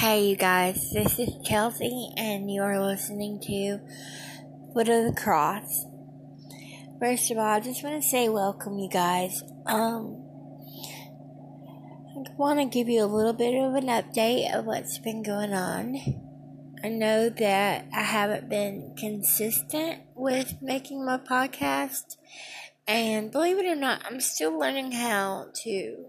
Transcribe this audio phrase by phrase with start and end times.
[0.00, 3.80] Hey, you guys, this is Chelsey, and you're listening to
[4.72, 5.84] Foot of the Cross.
[6.98, 9.42] First of all, I just want to say welcome, you guys.
[9.66, 10.24] Um,
[12.16, 15.52] I want to give you a little bit of an update of what's been going
[15.52, 15.98] on.
[16.82, 22.16] I know that I haven't been consistent with making my podcast,
[22.88, 26.06] and believe it or not, I'm still learning how to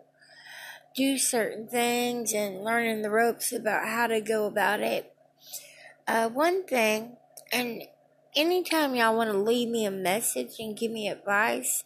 [0.95, 5.13] do certain things and learning the ropes about how to go about it.
[6.07, 7.15] Uh, one thing,
[7.51, 7.83] and
[8.35, 11.83] anytime y'all want to leave me a message and give me advice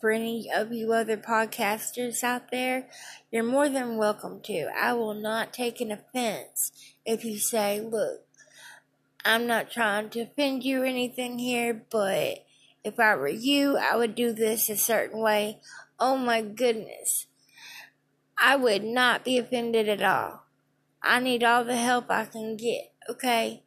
[0.00, 2.88] for any of you other podcasters out there,
[3.30, 4.68] you're more than welcome to.
[4.76, 6.72] I will not take an offense
[7.06, 8.22] if you say, look,
[9.24, 12.44] I'm not trying to offend you or anything here, but
[12.84, 15.60] if I were you, I would do this a certain way.
[15.98, 17.26] Oh my goodness
[18.42, 20.42] I would not be offended at all.
[21.00, 23.62] I need all the help I can get, okay?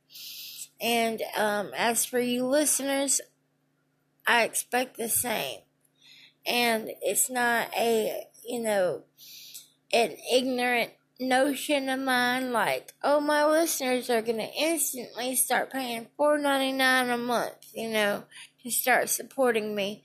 [0.81, 3.21] And um, as for you listeners,
[4.27, 5.61] I expect the same.
[6.45, 9.03] And it's not a, you know,
[9.93, 16.07] an ignorant notion of mine like, oh, my listeners are going to instantly start paying
[16.17, 18.23] four ninety nine a month, you know,
[18.63, 20.03] to start supporting me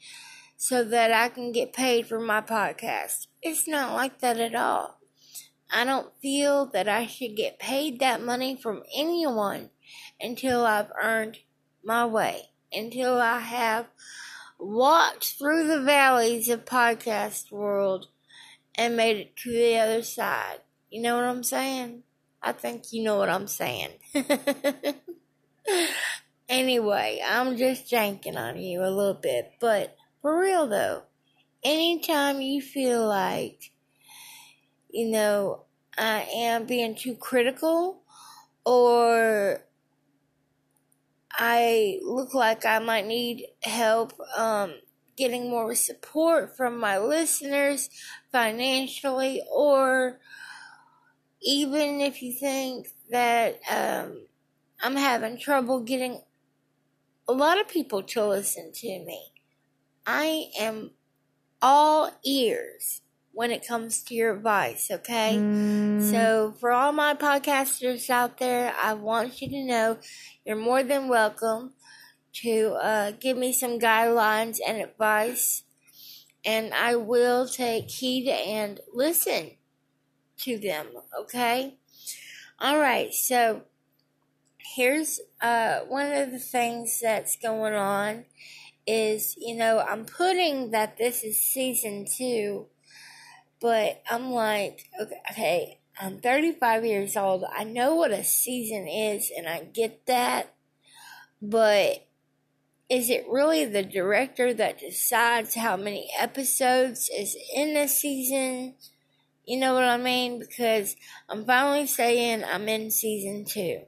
[0.62, 3.28] so that I can get paid for my podcast.
[3.40, 5.00] It's not like that at all.
[5.72, 9.70] I don't feel that I should get paid that money from anyone
[10.20, 11.38] until I've earned
[11.82, 13.86] my way, until I have
[14.58, 18.08] walked through the valleys of podcast world
[18.74, 20.58] and made it to the other side.
[20.90, 22.02] You know what I'm saying?
[22.42, 23.92] I think you know what I'm saying.
[26.50, 31.02] anyway, I'm just janking on you a little bit, but for real though,
[31.62, 33.72] anytime you feel like,
[34.90, 35.64] you know,
[35.96, 38.02] I am being too critical
[38.64, 39.64] or
[41.32, 44.74] I look like I might need help um,
[45.16, 47.88] getting more support from my listeners
[48.32, 50.18] financially, or
[51.42, 54.26] even if you think that um,
[54.82, 56.20] I'm having trouble getting
[57.28, 59.29] a lot of people to listen to me.
[60.06, 60.90] I am
[61.62, 63.02] all ears
[63.32, 65.36] when it comes to your advice, okay?
[65.38, 66.10] Mm.
[66.10, 69.98] So, for all my podcasters out there, I want you to know
[70.44, 71.74] you're more than welcome
[72.32, 75.62] to uh, give me some guidelines and advice,
[76.44, 79.52] and I will take heed and listen
[80.40, 80.86] to them,
[81.20, 81.76] okay?
[82.58, 83.62] All right, so
[84.76, 88.24] here's uh, one of the things that's going on
[88.86, 92.66] is, you know, I'm putting that this is season two,
[93.60, 97.44] but I'm like, okay, okay, I'm 35 years old.
[97.52, 100.54] I know what a season is, and I get that,
[101.42, 102.06] but
[102.88, 108.74] is it really the director that decides how many episodes is in a season?
[109.46, 110.40] You know what I mean?
[110.40, 110.96] Because
[111.28, 113.82] I'm finally saying I'm in season two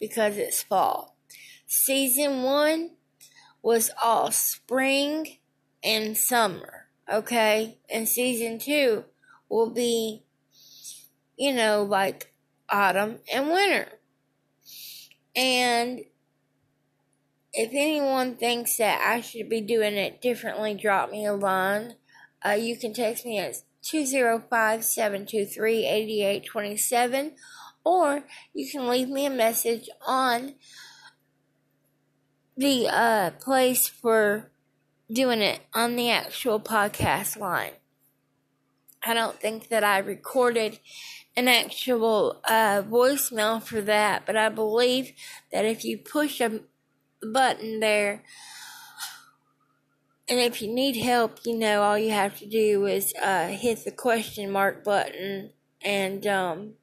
[0.00, 1.16] because it's fall.
[1.66, 2.90] Season one,
[3.62, 5.38] was all spring
[5.82, 7.78] and summer, okay?
[7.88, 9.04] And season two
[9.48, 10.22] will be,
[11.36, 12.32] you know, like
[12.68, 13.88] autumn and winter.
[15.34, 16.00] And
[17.52, 21.94] if anyone thinks that I should be doing it differently, drop me a line.
[22.44, 27.32] Uh, you can text me at 205 723 8827
[27.84, 30.54] or you can leave me a message on
[32.60, 34.50] the uh, place for
[35.10, 37.72] doing it on the actual podcast line.
[39.02, 40.78] I don't think that I recorded
[41.34, 45.14] an actual uh, voicemail for that, but I believe
[45.50, 46.60] that if you push a
[47.22, 48.24] button there,
[50.28, 53.86] and if you need help, you know, all you have to do is uh, hit
[53.86, 56.74] the question mark button and um,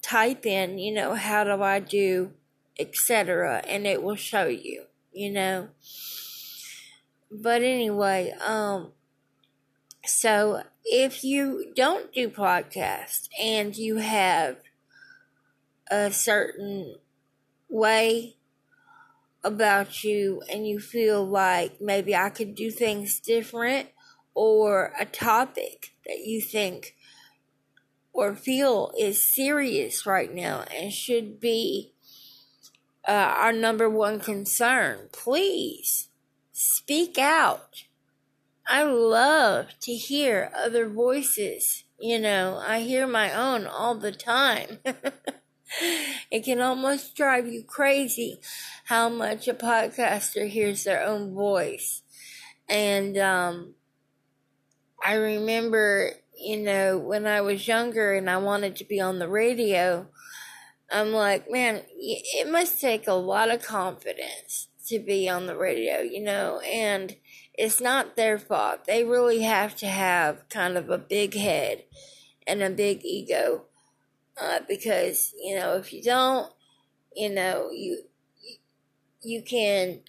[0.00, 2.32] type in, you know, how do I do,
[2.78, 5.68] etc., and it will show you you know.
[7.30, 8.92] But anyway, um,
[10.04, 14.56] so if you don't do podcast and you have
[15.90, 16.96] a certain
[17.68, 18.36] way
[19.44, 23.88] about you and you feel like maybe I could do things different
[24.34, 26.96] or a topic that you think
[28.12, 31.92] or feel is serious right now and should be
[33.06, 35.08] uh, our number one concern.
[35.12, 36.08] Please
[36.52, 37.84] speak out.
[38.66, 44.78] I love to hear other voices, You know, I hear my own all the time.
[46.30, 48.40] it can almost drive you crazy
[48.84, 52.02] how much a podcaster hears their own voice.
[52.68, 53.74] And um,
[55.04, 59.28] I remember, you know, when I was younger and I wanted to be on the
[59.28, 60.08] radio,
[60.92, 66.00] I'm like, man, it must take a lot of confidence to be on the radio,
[66.00, 67.16] you know, and
[67.54, 68.84] it's not their fault.
[68.84, 71.84] They really have to have kind of a big head
[72.46, 73.64] and a big ego.
[74.40, 76.52] Uh, because, you know, if you don't,
[77.14, 78.02] you know, you,
[79.22, 80.00] you can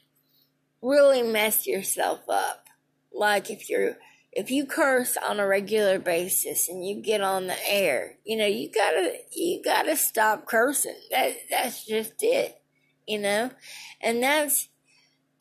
[0.82, 2.68] really mess yourself up.
[3.14, 3.98] Like if you're,
[4.36, 8.46] if you curse on a regular basis and you get on the air, you know,
[8.46, 10.96] you gotta, you gotta stop cursing.
[11.12, 12.62] That, that's just it,
[13.08, 13.52] you know?
[14.02, 14.70] And that's,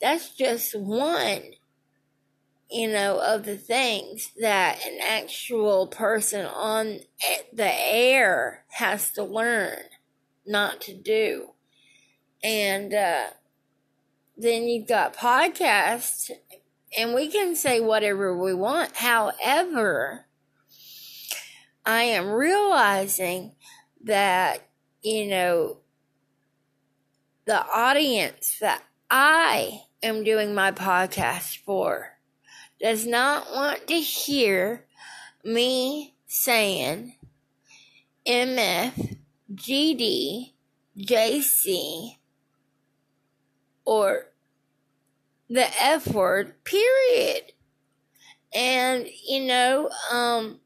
[0.01, 1.43] that's just one
[2.73, 7.01] you know, of the things that an actual person on
[7.53, 9.77] the air has to learn
[10.47, 11.51] not to do.
[12.43, 13.27] And uh,
[14.39, 16.31] then you've got podcasts,
[16.97, 18.97] and we can say whatever we want.
[18.97, 20.27] However,
[21.85, 23.55] I am realizing
[24.05, 24.69] that,
[25.03, 25.79] you know,
[27.45, 32.19] the audience that I am doing my podcast for
[32.81, 34.85] does not want to hear
[35.45, 37.15] me saying
[38.27, 39.17] MF,
[39.55, 40.53] GD,
[40.99, 42.17] JC,
[43.85, 44.32] or
[45.53, 47.53] the F word, period.
[48.55, 50.61] And, you know, um,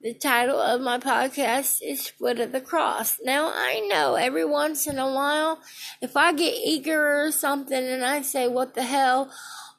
[0.00, 3.18] the title of my podcast is Foot of the Cross.
[3.22, 5.60] Now, I know every once in a while,
[6.00, 9.30] if I get eager or something and I say, what the hell,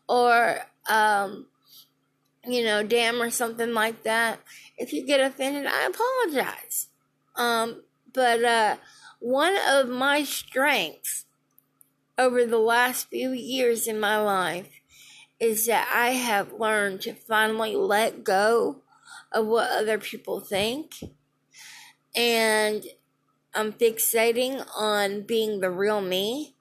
[0.07, 1.47] or, um,
[2.47, 4.39] you know, damn or something like that.
[4.77, 6.87] If you get offended, I apologize.
[7.35, 7.81] Um,
[8.13, 8.75] but uh,
[9.19, 11.25] one of my strengths
[12.21, 14.69] over the last few years in my life
[15.39, 18.83] is that I have learned to finally let go
[19.31, 20.93] of what other people think.
[22.15, 22.85] And
[23.55, 26.55] I'm fixating on being the real me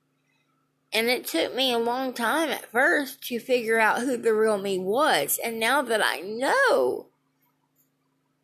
[0.93, 4.59] and it took me a long time at first to figure out who the real
[4.59, 5.39] me was.
[5.45, 7.09] And now that I know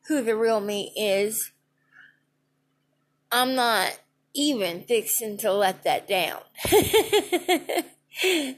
[0.06, 1.50] who the real me is,
[3.32, 3.98] I'm not
[4.36, 6.40] even fixing to let that down.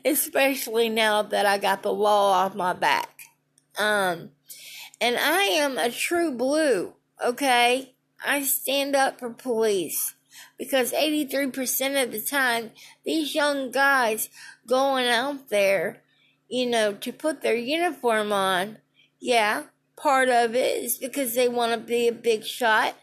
[0.04, 3.20] Especially now that I got the law off my back.
[3.78, 4.30] Um,
[5.00, 6.94] and I am a true blue,
[7.24, 7.94] okay?
[8.24, 10.14] I stand up for police
[10.58, 12.72] because 83% of the time,
[13.04, 14.28] these young guys
[14.66, 16.02] going out there,
[16.48, 18.78] you know, to put their uniform on,
[19.20, 19.64] yeah,
[19.96, 22.96] part of it is because they want to be a big shot,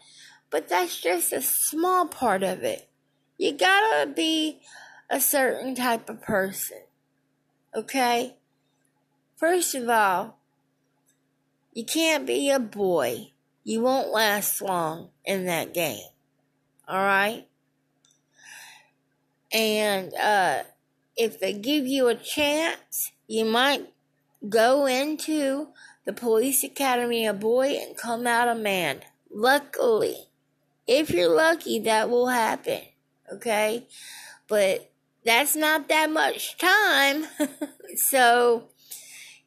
[0.50, 2.88] but that's just a small part of it.
[3.38, 4.60] You gotta be
[5.10, 6.78] a certain type of person,
[7.74, 8.36] okay?
[9.36, 10.38] First of all,
[11.72, 13.32] you can't be a boy.
[13.62, 16.08] You won't last long in that game.
[16.88, 17.46] All right.
[19.52, 20.62] And uh,
[21.16, 23.92] if they give you a chance, you might
[24.48, 25.68] go into
[26.04, 29.00] the police academy a boy and come out a man.
[29.30, 30.28] Luckily,
[30.86, 32.80] if you're lucky, that will happen.
[33.32, 33.86] Okay.
[34.48, 34.90] But
[35.24, 37.26] that's not that much time.
[37.96, 38.68] so,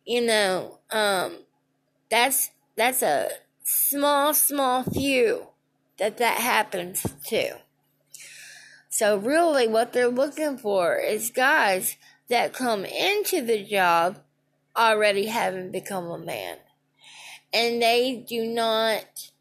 [0.06, 1.38] you know, um,
[2.10, 3.30] that's, that's a
[3.64, 5.48] small, small few
[5.98, 7.58] that that happens to.
[8.90, 11.96] So really what they're looking for is guys
[12.30, 14.20] that come into the job
[14.76, 16.58] already having become a man.
[17.54, 19.32] And they do not,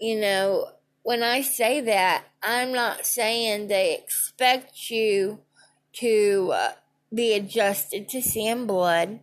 [0.00, 0.68] you know,
[1.02, 5.40] when I say that, I'm not saying they expect you
[5.94, 6.72] to uh,
[7.12, 9.20] be adjusted to seeing blood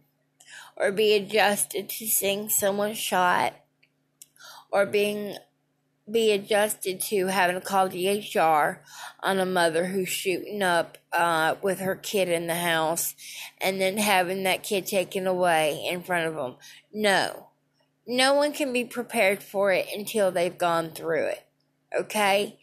[0.76, 3.54] or be adjusted to seeing someone shot
[4.72, 5.38] or being
[6.12, 8.84] be adjusted to having to call the HR
[9.22, 13.16] on a mother who's shooting up uh, with her kid in the house
[13.60, 16.56] and then having that kid taken away in front of them.
[16.94, 17.48] No.
[18.08, 21.46] No one can be prepared for it until they've gone through it.
[21.98, 22.60] Okay?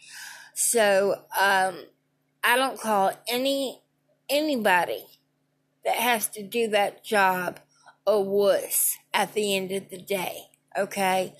[0.54, 1.84] So, um,
[2.44, 3.80] I don't call any
[4.28, 5.04] anybody
[5.84, 7.60] that has to do that job
[8.06, 10.50] a wuss at the end of the day.
[10.76, 11.34] Okay?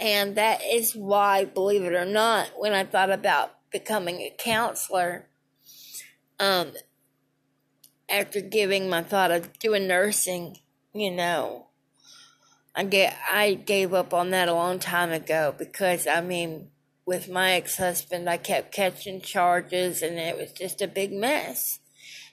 [0.00, 5.28] And that is why, believe it or not, when I thought about becoming a counselor,
[6.38, 6.72] um,
[8.08, 10.58] after giving my thought of doing nursing,
[10.94, 11.67] you know,
[12.78, 16.70] I get I gave up on that a long time ago because I mean
[17.04, 21.80] with my ex-husband I kept catching charges and it was just a big mess.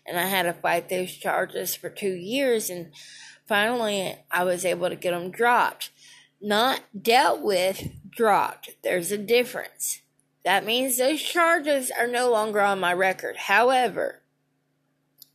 [0.05, 2.91] And I had to fight those charges for 2 years and
[3.47, 5.89] finally I was able to get them dropped.
[6.39, 8.69] Not dealt with, dropped.
[8.83, 10.01] There's a difference.
[10.43, 13.35] That means those charges are no longer on my record.
[13.35, 14.21] However,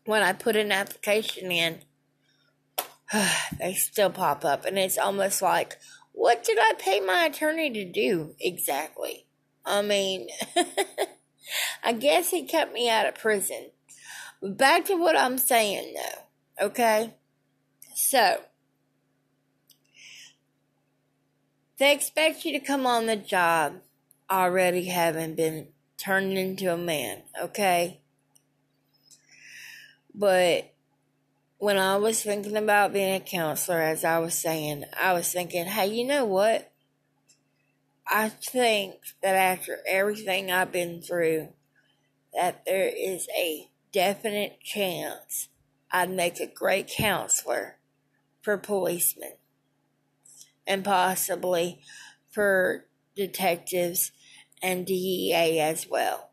[0.04, 1.80] when I put an application in,
[3.58, 4.64] they still pop up.
[4.64, 5.78] And it's almost like,
[6.12, 9.26] what did I pay my attorney to do exactly?
[9.64, 10.28] I mean,
[11.84, 13.70] I guess he kept me out of prison.
[14.42, 17.14] Back to what I'm saying though, okay?
[17.94, 18.40] So,
[21.78, 23.74] they expect you to come on the job
[24.30, 28.00] already having been turned into a man, okay?
[30.14, 30.69] But
[31.60, 35.66] when I was thinking about being a counselor, as I was saying, I was thinking,
[35.66, 36.72] hey, you know what?
[38.08, 41.50] I think that after everything I've been through,
[42.32, 45.48] that there is a definite chance
[45.92, 47.76] I'd make a great counselor
[48.40, 49.34] for policemen
[50.66, 51.82] and possibly
[52.30, 54.12] for detectives
[54.62, 56.30] and DEA as well.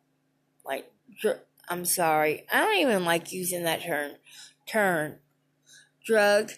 [0.66, 0.90] Like,
[1.68, 4.14] I'm sorry, I don't even like using that term
[4.68, 5.20] turn
[6.06, 6.52] drug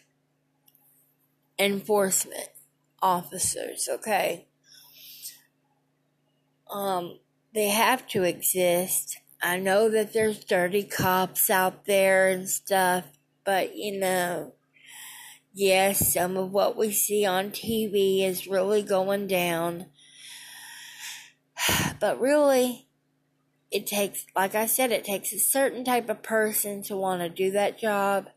[1.57, 2.49] enforcement
[3.01, 4.47] officers, okay?
[6.69, 7.19] Um,
[7.53, 9.19] they have to exist.
[9.41, 13.05] I know that there's dirty cops out there and stuff,
[13.43, 14.53] but you know,
[15.53, 19.87] yes, some of what we see on TV is really going down.
[21.99, 22.87] But really,
[23.71, 27.29] it takes, like I said, it takes a certain type of person to want to
[27.29, 28.29] do that job.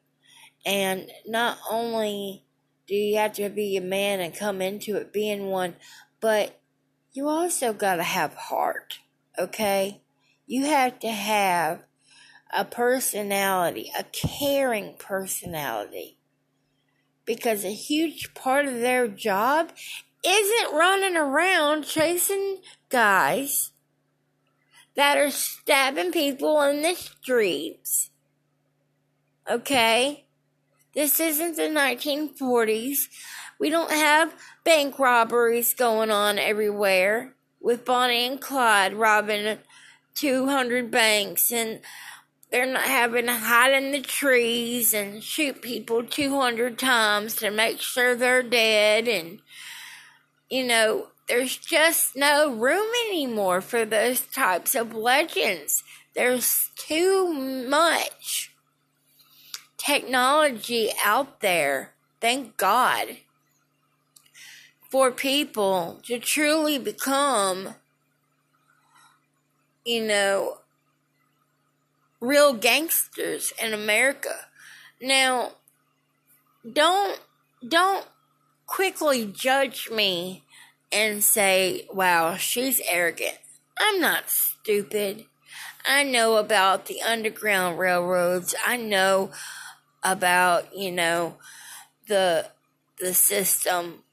[0.66, 2.44] And not only
[2.86, 5.76] do you have to be a man and come into it being one,
[6.20, 6.60] but
[7.12, 8.98] you also got to have heart,
[9.38, 10.02] okay?
[10.46, 11.84] You have to have
[12.52, 16.18] a personality, a caring personality.
[17.24, 19.72] Because a huge part of their job
[20.24, 22.58] isn't running around chasing
[22.88, 23.71] guys
[24.94, 28.11] that are stabbing people in the streets.
[29.50, 30.25] Okay?
[30.94, 32.99] This isn't the 1940s.
[33.58, 34.34] We don't have
[34.64, 39.58] bank robberies going on everywhere with Bonnie and Clyde robbing
[40.14, 41.80] 200 banks and
[42.50, 47.80] they're not having to hide in the trees and shoot people 200 times to make
[47.80, 49.40] sure they're dead and
[50.50, 55.82] you know there's just no room anymore for those types of legends.
[56.14, 58.52] There's too much
[59.78, 61.94] technology out there.
[62.20, 63.16] Thank God.
[64.90, 67.76] For people to truly become,
[69.86, 70.58] you know,
[72.20, 74.34] real gangsters in America.
[75.00, 75.52] Now,
[76.70, 77.18] don't,
[77.66, 78.06] don't
[78.66, 80.42] quickly judge me
[80.92, 83.38] and say, wow, she's arrogant.
[83.78, 85.26] I'm not stupid.
[85.87, 88.54] I know about the Underground Railroads.
[88.66, 89.32] I know
[90.02, 91.37] about, you know,
[92.08, 92.49] the
[92.99, 94.04] the system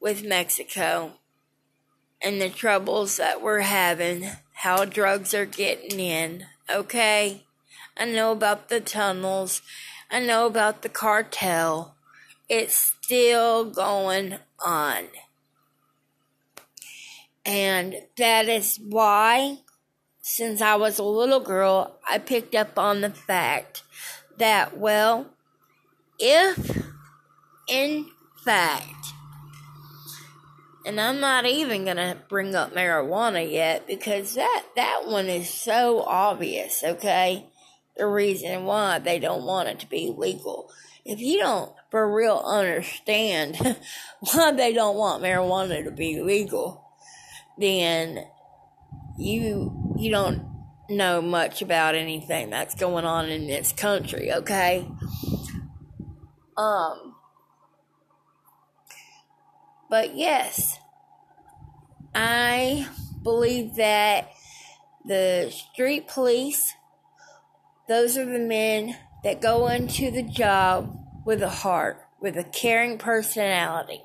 [0.00, 1.12] with Mexico
[2.22, 7.42] and the troubles that we're having, how drugs are getting in, okay?
[7.96, 9.60] I know about the tunnels.
[10.10, 11.94] I know about the cartel.
[12.48, 15.08] It's still going on.
[17.44, 19.58] And that is why,
[20.20, 23.82] since I was a little girl, I picked up on the fact
[24.38, 25.26] that, well,
[26.18, 26.82] if
[27.68, 28.06] in
[28.44, 29.06] fact,
[30.84, 36.02] and I'm not even gonna bring up marijuana yet because that that one is so
[36.02, 37.46] obvious, okay?
[37.96, 40.70] The reason why they don't want it to be legal.
[41.04, 43.56] If you don't for real understand
[44.20, 46.81] why they don't want marijuana to be legal,
[47.58, 48.24] then
[49.18, 50.42] you you don't
[50.88, 54.88] know much about anything that's going on in this country, okay?
[56.56, 57.14] Um
[59.88, 60.78] but yes,
[62.14, 62.88] I
[63.22, 64.30] believe that
[65.04, 66.74] the street police
[67.88, 72.96] those are the men that go into the job with a heart, with a caring
[72.96, 74.02] personality.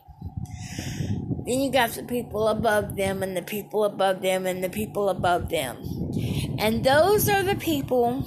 [1.48, 5.08] Then you got the people above them, and the people above them, and the people
[5.08, 5.78] above them.
[6.60, 8.26] And those are the people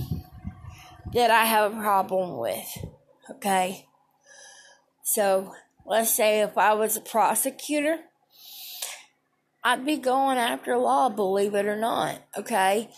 [1.12, 2.78] that I have a problem with.
[3.30, 3.86] Okay?
[5.02, 5.52] So
[5.84, 7.98] let's say if I was a prosecutor,
[9.62, 12.88] I'd be going after law, believe it or not, okay?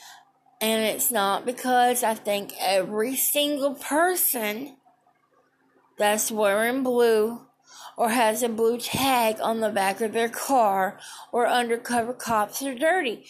[0.61, 4.77] And it's not because I think every single person
[5.99, 7.41] that's wearing blue
[7.97, 10.99] or has a blue tag on the back of their car
[11.31, 13.25] or undercover cops are dirty.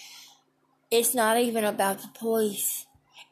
[0.90, 2.86] It's not even about the police.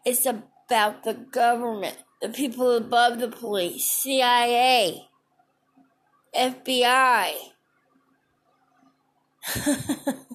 [0.05, 5.09] It's about the government, the people above the police, CIA,
[6.35, 7.35] FBI.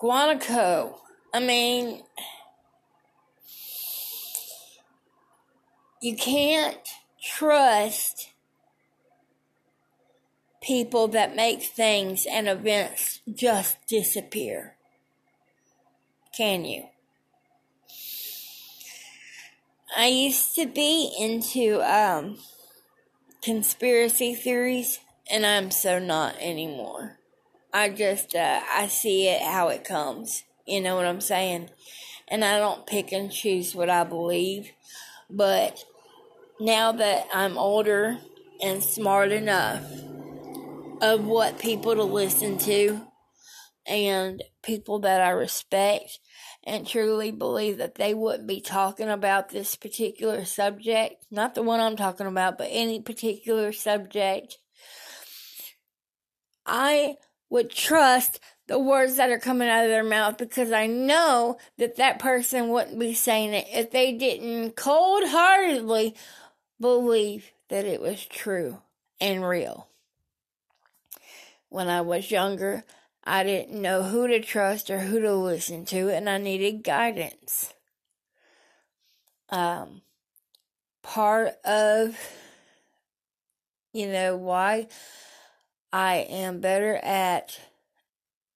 [0.00, 0.96] Guanaco.
[1.32, 2.02] I mean,
[6.04, 6.86] you can't
[7.18, 8.28] trust
[10.62, 14.74] people that make things and events just disappear.
[16.36, 16.88] Can you?
[19.96, 22.36] I used to be into um,
[23.42, 27.18] conspiracy theories, and I'm so not anymore.
[27.72, 30.44] I just uh, I see it how it comes.
[30.66, 31.70] You know what I'm saying?
[32.28, 34.72] And I don't pick and choose what I believe.
[35.30, 35.82] But
[36.60, 38.18] now that I'm older
[38.62, 39.82] and smart enough
[41.00, 43.00] of what people to listen to
[43.86, 46.20] and people that I respect
[46.64, 51.80] and truly believe that they wouldn't be talking about this particular subject, not the one
[51.80, 54.58] I'm talking about, but any particular subject.
[56.64, 57.16] I
[57.50, 61.96] would trust the words that are coming out of their mouth because I know that
[61.96, 66.14] that person wouldn't be saying it if they didn't cold heartedly
[66.84, 68.76] believe that it was true
[69.18, 69.88] and real.
[71.70, 72.84] When I was younger,
[73.24, 77.72] I didn't know who to trust or who to listen to, and I needed guidance.
[79.48, 80.02] Um,
[81.02, 82.18] part of,
[83.94, 84.88] you know, why
[85.90, 87.60] I am better at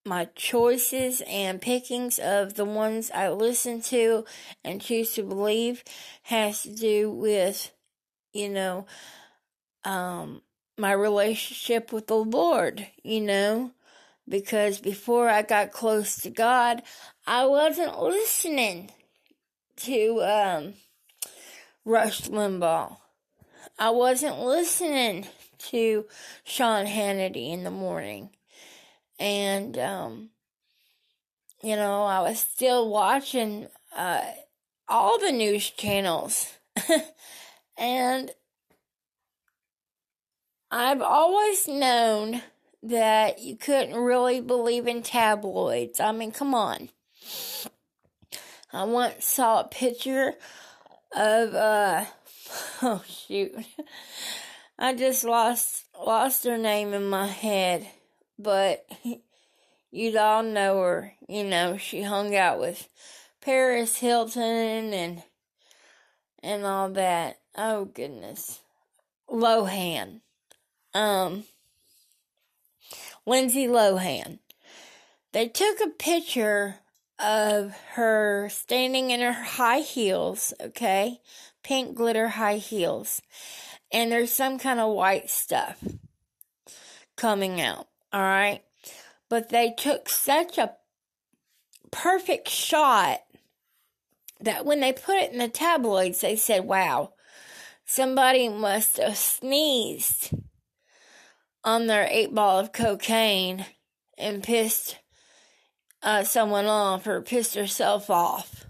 [0.05, 4.27] my choices and pickings of the ones I listen to
[4.63, 5.83] and choose to believe
[6.25, 7.73] has to do with,
[8.33, 8.87] you know,
[9.85, 10.43] um,
[10.77, 13.73] my relationship with the Lord, you know,
[14.29, 16.83] because before I got close to God,
[17.27, 18.91] I wasn't listening
[19.79, 20.75] to, um,
[21.85, 22.99] Rush Limbaugh.
[23.79, 25.27] I wasn't listening
[25.71, 26.07] to
[26.45, 28.31] Sean Hannity in the morning.
[29.19, 30.31] And, um,
[31.63, 34.23] you know, I was still watching, uh,
[34.89, 36.53] all the news channels.
[37.79, 38.31] and
[40.71, 42.43] I've always known
[42.83, 46.01] that you couldn't really believe in tabloids.
[46.01, 46.91] I mean, come on.
[48.73, 50.35] I once saw a picture
[51.17, 52.05] of, uh,
[52.83, 53.55] oh shoot.
[54.79, 57.89] I just lost lost her name in my head,
[58.39, 58.89] but
[59.91, 61.15] you'd all know her.
[61.29, 62.89] You know, she hung out with
[63.41, 65.23] Paris Hilton and
[66.43, 67.41] and all that.
[67.61, 68.61] Oh goodness,
[69.29, 70.21] Lohan,
[70.95, 71.45] um,
[73.27, 74.39] Lindsay Lohan.
[75.33, 76.77] They took a picture
[77.19, 81.21] of her standing in her high heels, okay,
[81.65, 83.21] pink glitter high heels
[83.91, 85.83] and there's some kind of white stuff
[87.17, 88.63] coming out, all right?
[89.29, 90.75] But they took such a
[91.91, 93.21] perfect shot
[94.41, 97.13] that when they put it in the tabloids, they said, wow,
[97.89, 100.31] somebody must have sneezed
[101.65, 103.65] on their eight ball of cocaine
[104.17, 104.99] and pissed
[106.03, 108.69] uh, someone off or pissed herself off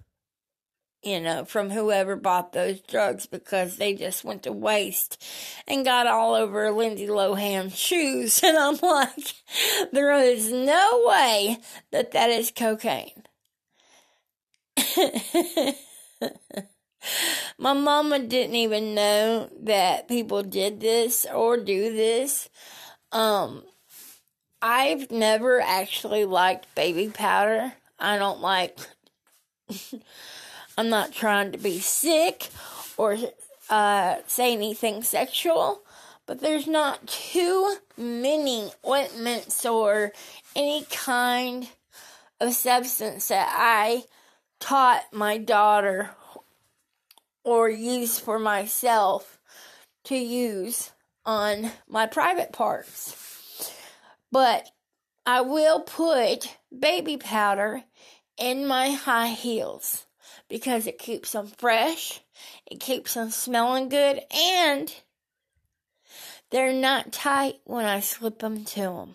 [1.03, 5.23] you know, from whoever bought those drugs because they just went to waste
[5.67, 8.43] and got all over Lindsay Lohan's shoes.
[8.49, 9.35] And I'm like,
[9.93, 11.59] there is no way
[11.93, 13.25] that that is cocaine.
[17.59, 22.49] My mama didn't even know that people did this or do this.
[23.13, 23.63] Um,
[24.61, 27.73] I've never actually liked baby powder.
[27.99, 28.79] I don't like
[30.79, 32.49] I'm not trying to be sick
[32.97, 33.17] or
[33.71, 35.83] uh, say anything sexual,
[36.27, 40.13] but there's not too many ointments or
[40.55, 41.69] any kind
[42.41, 44.05] of substance that I
[44.61, 46.11] taught my daughter
[47.49, 49.39] or use for myself
[50.05, 50.93] to use
[51.25, 53.73] on my private parts.
[54.31, 54.71] But
[55.25, 57.85] I will put baby powder
[58.37, 60.05] in my high heels
[60.51, 62.21] because it keeps them fresh,
[62.67, 64.95] it keeps them smelling good, and
[66.51, 69.15] they're not tight when I slip them to them.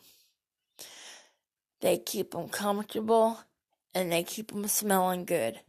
[1.82, 3.42] They keep them comfortable
[3.94, 5.60] and they keep them smelling good.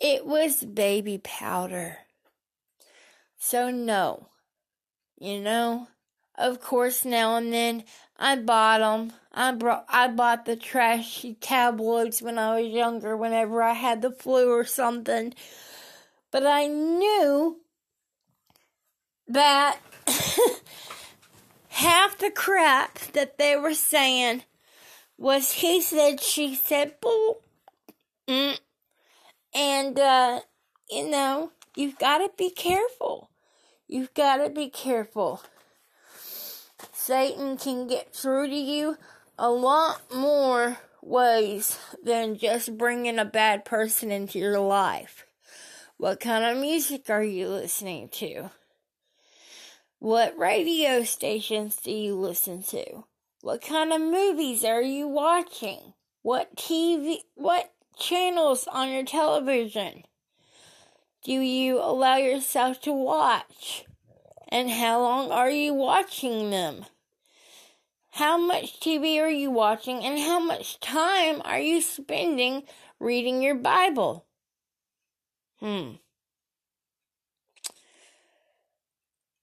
[0.00, 1.98] It was baby powder.
[3.38, 4.28] So, no.
[5.18, 5.88] You know,
[6.36, 7.84] of course, now and then
[8.18, 9.12] I bought them.
[9.32, 14.10] I brought, I bought the trashy tabloids when I was younger, whenever I had the
[14.10, 15.34] flu or something.
[16.30, 17.60] But I knew
[19.28, 19.78] that
[21.68, 24.42] half the crap that they were saying
[25.18, 27.40] was he said, she said, bull.
[28.28, 28.58] Mm.
[29.56, 30.40] And, uh,
[30.90, 33.30] you know, you've got to be careful.
[33.88, 35.42] You've got to be careful.
[36.92, 38.98] Satan can get through to you
[39.38, 45.24] a lot more ways than just bringing a bad person into your life.
[45.96, 48.50] What kind of music are you listening to?
[49.98, 53.04] What radio stations do you listen to?
[53.40, 55.94] What kind of movies are you watching?
[56.20, 60.04] What TV, what channels on your television
[61.26, 63.84] do you allow yourself to watch?
[64.46, 66.86] And how long are you watching them?
[68.10, 72.62] How much TV are you watching and how much time are you spending
[73.00, 74.24] reading your Bible?
[75.58, 75.94] Hmm.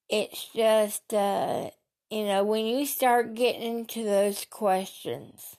[0.07, 1.69] It's just, uh,
[2.09, 5.57] you know, when you start getting into those questions,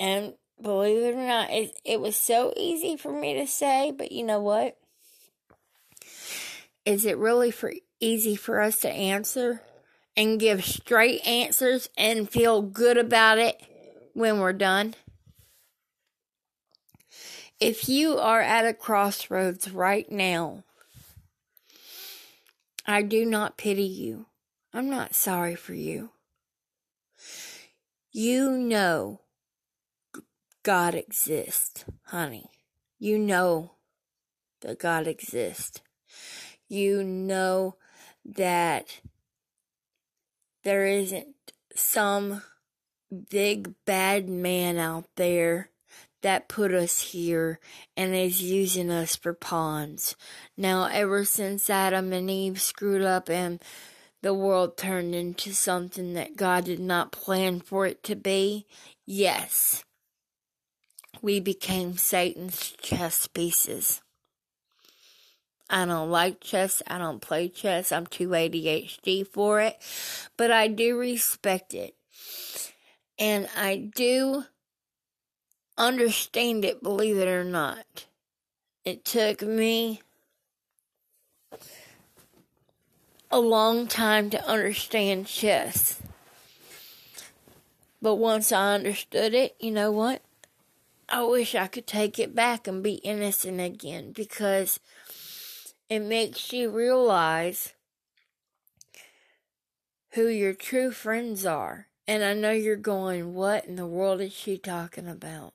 [0.00, 4.12] and believe it or not, it, it was so easy for me to say, but
[4.12, 4.76] you know what?
[6.84, 9.62] Is it really for easy for us to answer?
[10.16, 13.60] and give straight answers and feel good about it
[14.14, 14.94] when we're done?
[17.60, 20.64] If you are at a crossroads right now,
[22.84, 24.26] I do not pity you.
[24.74, 26.10] I'm not sorry for you.
[28.10, 29.20] You know
[30.62, 32.50] God exists, honey.
[32.98, 33.72] You know
[34.60, 35.80] that God exists.
[36.68, 37.76] You know
[38.24, 39.00] that
[40.62, 41.34] there isn't
[41.74, 42.42] some
[43.30, 45.70] big bad man out there
[46.22, 47.58] that put us here
[47.96, 50.14] and is using us for pawns.
[50.56, 53.60] Now, ever since Adam and Eve screwed up and
[54.22, 58.66] the world turned into something that God did not plan for it to be,
[59.04, 59.84] yes,
[61.22, 64.02] we became Satan's chess pieces.
[65.70, 66.82] I don't like chess.
[66.86, 67.92] I don't play chess.
[67.92, 69.78] I'm too ADHD for it.
[70.36, 71.94] But I do respect it.
[73.18, 74.44] And I do
[75.78, 78.06] understand it, believe it or not.
[78.84, 80.02] It took me
[83.30, 86.02] a long time to understand chess.
[88.02, 90.20] But once I understood it, you know what?
[91.14, 94.80] I wish I could take it back and be innocent again because
[95.90, 97.74] it makes you realize
[100.12, 101.88] who your true friends are.
[102.08, 105.52] And I know you're going, what in the world is she talking about?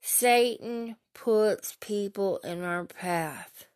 [0.00, 3.66] Satan puts people in our path.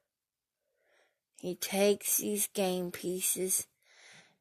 [1.41, 3.67] He takes these game pieces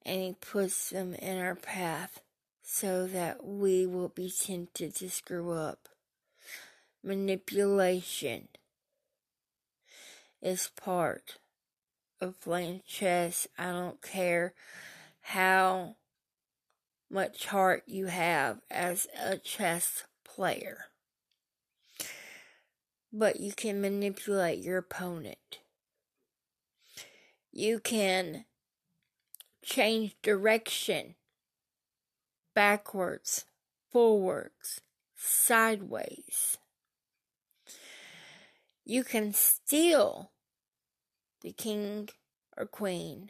[0.05, 2.21] and he puts them in our path
[2.71, 5.89] so that we will be tempted to screw up.
[7.03, 8.47] Manipulation
[10.39, 11.39] is part
[12.21, 13.47] of playing chess.
[13.57, 14.53] I don't care
[15.21, 15.95] how
[17.09, 20.85] much heart you have as a chess player.
[23.11, 25.57] But you can manipulate your opponent.
[27.51, 28.45] You can
[29.63, 31.15] change direction
[32.59, 33.45] backwards,
[33.89, 34.81] forwards,
[35.15, 36.57] sideways
[38.89, 40.31] you can steal
[41.41, 42.09] the king
[42.57, 43.29] or queen.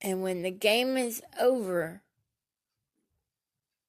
[0.00, 2.02] And when the game is over,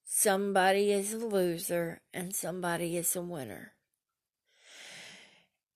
[0.04, 3.72] somebody is a loser and somebody is a winner.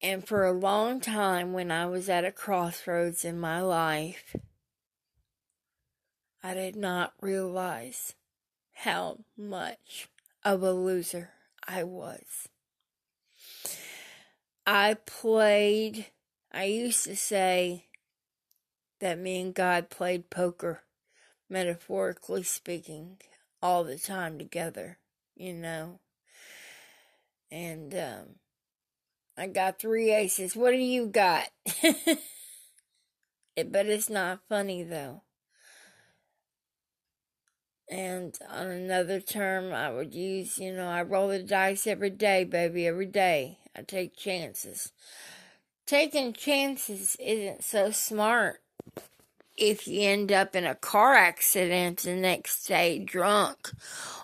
[0.03, 4.35] And for a long time, when I was at a crossroads in my life,
[6.43, 8.17] I did not realize
[8.73, 10.09] how much
[10.45, 11.31] of a loser
[11.69, 12.49] I was.
[14.67, 16.07] I played,
[16.53, 17.87] I used to say
[18.99, 20.83] that me and God played poker.
[21.49, 23.19] metaphorically speaking,
[23.61, 24.99] all the time together,
[25.37, 26.01] you know.
[27.51, 28.27] And um,
[29.37, 30.55] I got three aces.
[30.55, 31.49] What do you got?
[33.57, 35.23] it, but it's not funny though.
[37.89, 42.45] And on another term, I would use, you know, I roll the dice every day,
[42.45, 43.59] baby, every day.
[43.77, 44.93] I take chances.
[45.85, 48.63] Taking chances isn't so smart
[49.57, 53.71] if you end up in a car accident the next day drunk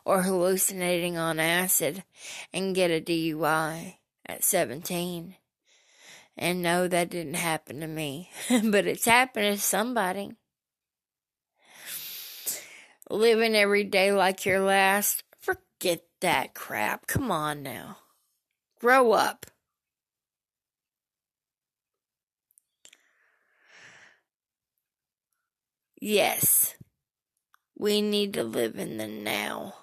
[0.04, 2.04] or hallucinating on acid
[2.52, 3.97] and get a DUI
[4.28, 5.36] at 17.
[6.36, 10.32] And no, that didn't happen to me, but it's happened to somebody.
[13.10, 17.06] Living every day like your last, forget that crap.
[17.06, 17.98] Come on now.
[18.80, 19.46] Grow up.
[26.00, 26.76] Yes,
[27.76, 29.74] we need to live in the now.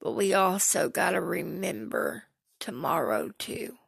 [0.00, 2.24] But we also got to remember
[2.58, 3.78] tomorrow too.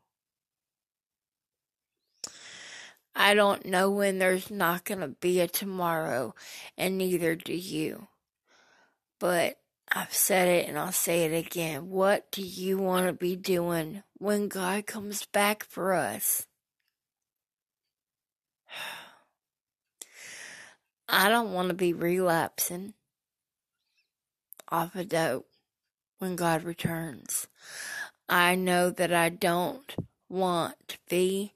[3.14, 6.35] I don't know when there's not going to be a tomorrow,
[6.78, 8.06] and neither do you.
[9.18, 9.59] But
[9.92, 11.90] I've said it and I'll say it again.
[11.90, 16.46] What do you want to be doing when God comes back for us?
[21.09, 22.94] I don't want to be relapsing
[24.68, 25.48] off of dope
[26.18, 27.48] when God returns.
[28.32, 29.92] I know that I don't
[30.28, 31.52] want to be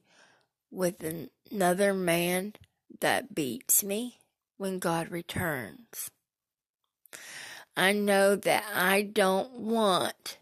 [0.72, 1.04] with
[1.52, 2.54] another man
[3.00, 4.18] that beats me
[4.56, 6.10] when God returns.
[7.76, 10.38] I know that I don't want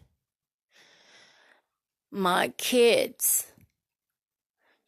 [2.09, 3.51] my kids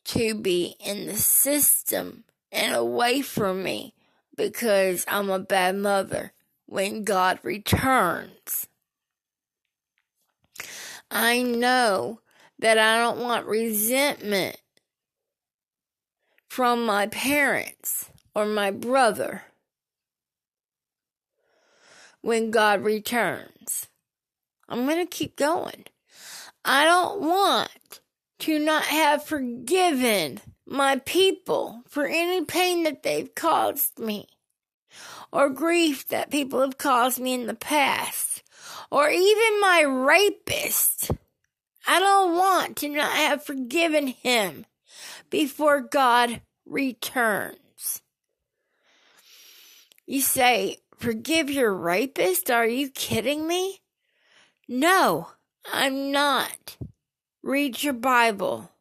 [0.05, 3.93] to be in the system and away from me
[4.36, 6.34] because I'm a bad mother
[6.65, 8.67] when God returns.
[11.17, 12.19] I know
[12.60, 14.58] that I don't want resentment
[16.49, 19.43] from my parents or my brother
[22.19, 23.88] when God returns.
[24.67, 25.86] I'm going to keep going.
[26.65, 28.01] I don't want
[28.39, 34.28] to not have forgiven my people for any pain that they've caused me,
[35.32, 38.24] or grief that people have caused me in the past,
[38.95, 41.12] or even my rapist.
[41.86, 44.65] I don't want to not have forgiven him
[45.29, 48.01] before God returns.
[50.08, 52.49] You say, forgive your rapist?
[52.49, 53.81] Are you kidding me?
[54.69, 55.31] No,
[55.73, 56.77] I'm not.
[57.43, 58.71] Read your Bible.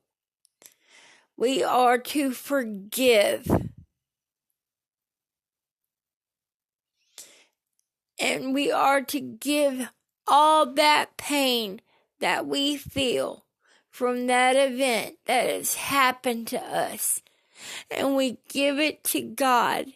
[1.37, 3.51] We are to forgive.
[8.21, 9.89] And we are to give
[10.27, 11.81] all that pain
[12.21, 13.45] that we feel
[13.91, 17.23] from that event that has happened to us.
[17.91, 19.87] And we give it to God.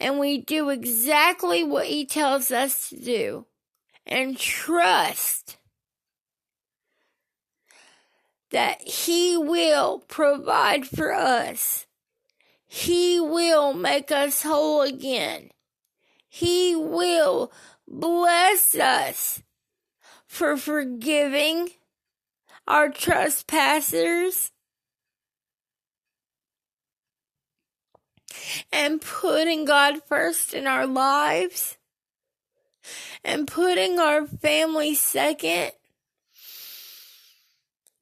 [0.00, 3.46] And we do exactly what He tells us to do.
[4.04, 5.58] And trust
[8.50, 11.86] that He will provide for us.
[12.66, 15.50] He will make us whole again.
[16.28, 17.52] He will
[17.92, 19.42] bless us
[20.26, 21.70] for forgiving
[22.66, 24.50] our trespassers
[28.72, 31.76] and putting God first in our lives
[33.22, 35.72] and putting our family second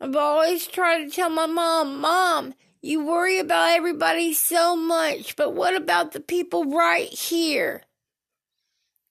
[0.03, 5.53] I've always tried to tell my mom, Mom, you worry about everybody so much, but
[5.53, 7.83] what about the people right here?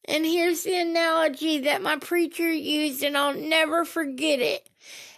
[0.10, 4.68] And here's the analogy that my preacher used, and I'll never forget it.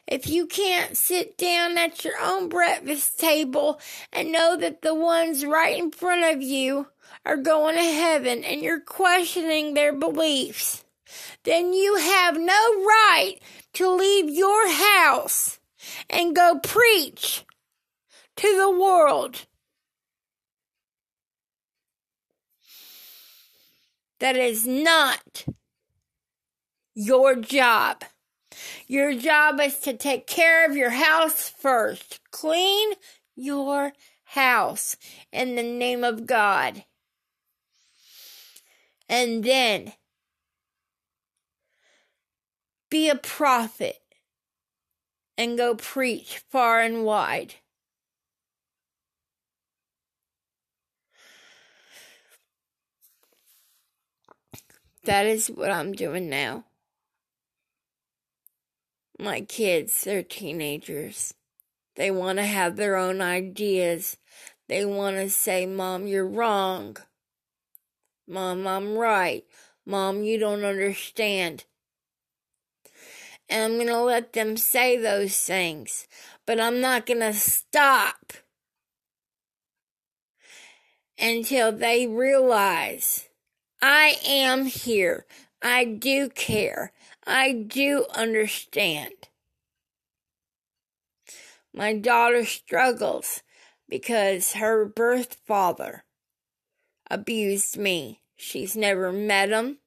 [0.05, 3.79] If you can't sit down at your own breakfast table
[4.11, 6.87] and know that the ones right in front of you
[7.25, 10.83] are going to heaven and you're questioning their beliefs,
[11.45, 13.37] then you have no right
[13.75, 15.59] to leave your house
[16.09, 17.45] and go preach
[18.35, 19.45] to the world.
[24.21, 25.45] That is not
[26.93, 28.03] your job.
[28.85, 32.19] Your job is to take care of your house first.
[32.29, 32.93] Clean
[33.35, 33.93] your
[34.25, 34.95] house
[35.31, 36.83] in the name of God.
[39.09, 39.93] And then
[42.91, 43.97] be a prophet
[45.35, 47.55] and go preach far and wide.
[55.03, 56.65] That is what I'm doing now.
[59.19, 61.33] My kids, they're teenagers.
[61.95, 64.17] They want to have their own ideas.
[64.67, 66.97] They want to say, Mom, you're wrong.
[68.27, 69.43] Mom, I'm right.
[69.85, 71.65] Mom, you don't understand.
[73.49, 76.07] And I'm going to let them say those things,
[76.45, 78.33] but I'm not going to stop
[81.19, 83.27] until they realize
[83.81, 85.25] I am here.
[85.61, 86.91] I do care.
[87.25, 89.13] I do understand.
[91.73, 93.41] My daughter struggles
[93.87, 96.03] because her birth father
[97.09, 98.21] abused me.
[98.35, 99.77] She's never met him.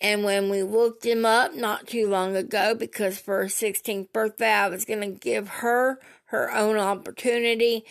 [0.00, 4.52] And when we looked him up not too long ago, because for her 16th birthday,
[4.52, 7.84] I was going to give her her own opportunity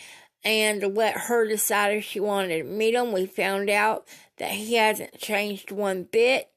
[0.48, 3.12] and let her decide if she wanted to meet him.
[3.12, 4.08] We found out
[4.38, 6.48] that he hasn't changed one bit.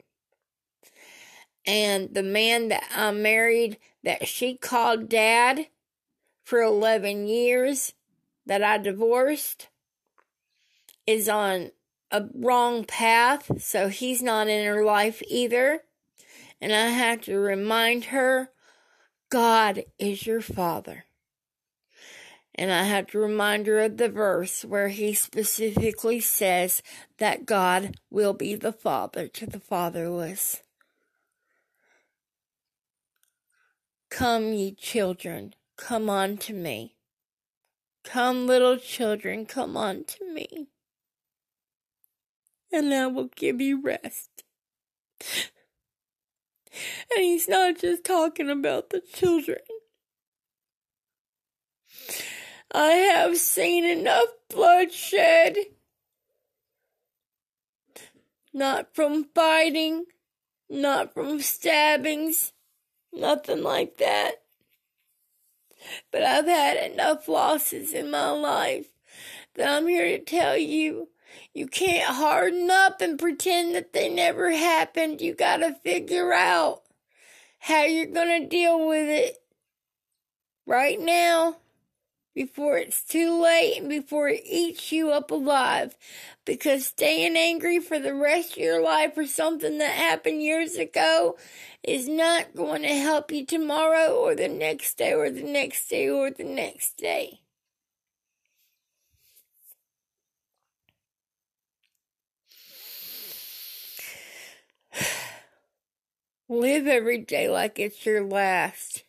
[1.65, 5.67] And the man that I married, that she called dad
[6.45, 7.93] for 11 years,
[8.45, 9.67] that I divorced,
[11.05, 11.71] is on
[12.11, 15.81] a wrong path, so he's not in her life either.
[16.61, 18.51] And I have to remind her
[19.29, 21.03] God is your father.
[22.61, 26.83] And I have to remind her of the verse where he specifically says
[27.17, 30.61] that God will be the father to the fatherless.
[34.11, 36.97] Come, ye children, come unto me.
[38.03, 40.67] Come, little children, come unto me.
[42.71, 44.43] And I will give you rest.
[47.15, 49.61] And he's not just talking about the children.
[52.73, 55.57] I have seen enough bloodshed.
[58.53, 60.05] Not from fighting,
[60.69, 62.53] not from stabbings,
[63.11, 64.43] nothing like that.
[66.11, 68.87] But I've had enough losses in my life
[69.55, 71.09] that I'm here to tell you
[71.53, 75.21] you can't harden up and pretend that they never happened.
[75.21, 76.83] You gotta figure out
[77.59, 79.37] how you're gonna deal with it
[80.65, 81.57] right now
[82.33, 85.95] before it's too late and before it eats you up alive.
[86.45, 91.37] Because staying angry for the rest of your life for something that happened years ago
[91.83, 96.09] is not going to help you tomorrow or the next day or the next day
[96.09, 97.41] or the next day.
[106.49, 109.03] Live every day like it's your last.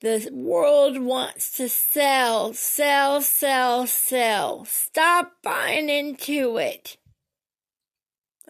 [0.00, 4.64] The world wants to sell, sell, sell, sell.
[4.64, 6.96] Stop buying into it.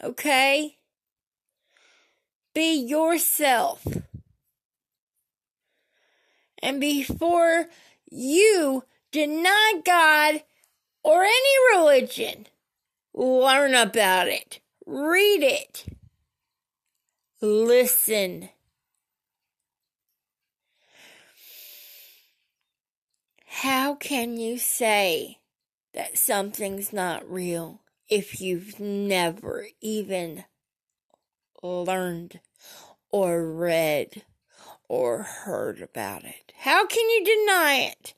[0.05, 0.77] Okay?
[2.55, 3.87] Be yourself.
[6.63, 7.69] And before
[8.11, 10.43] you deny God
[11.03, 12.47] or any religion,
[13.15, 15.87] learn about it, read it,
[17.41, 18.51] listen.
[23.63, 25.41] How can you say
[25.93, 30.45] that something's not real if you've never even
[31.61, 32.39] learned
[33.11, 34.23] or read
[34.89, 36.53] or heard about it?
[36.59, 38.15] How can you deny it?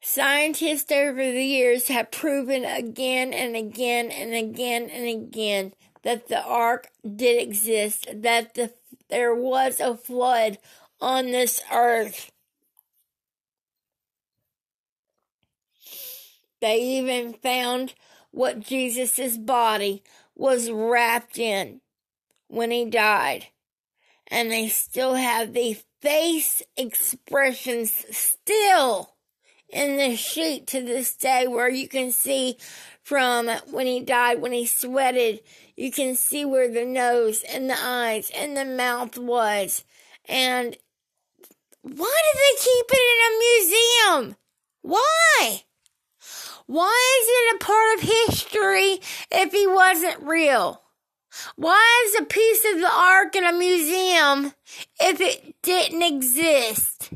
[0.00, 5.72] Scientists over the years have proven again and again and again and again
[6.04, 8.72] that the ark did exist, that the,
[9.10, 10.58] there was a flood
[11.00, 12.30] on this earth.
[16.60, 17.94] They even found
[18.30, 20.02] what Jesus' body
[20.34, 21.80] was wrapped in
[22.48, 23.46] when he died.
[24.26, 29.14] And they still have the face expressions still
[29.68, 32.56] in the sheet to this day where you can see
[33.02, 35.40] from when he died, when he sweated,
[35.76, 39.84] you can see where the nose and the eyes and the mouth was.
[40.26, 40.76] And
[41.96, 44.36] why do they keep it in a museum?
[44.82, 45.62] Why?
[46.66, 50.82] Why is it a part of history if he wasn't real?
[51.56, 54.52] Why is a piece of the ark in a museum
[55.00, 57.10] if it didn't exist?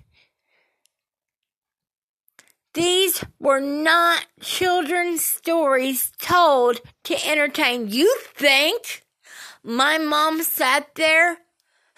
[2.74, 7.88] These were not children's stories told to entertain.
[7.88, 9.02] You think
[9.62, 11.38] my mom sat there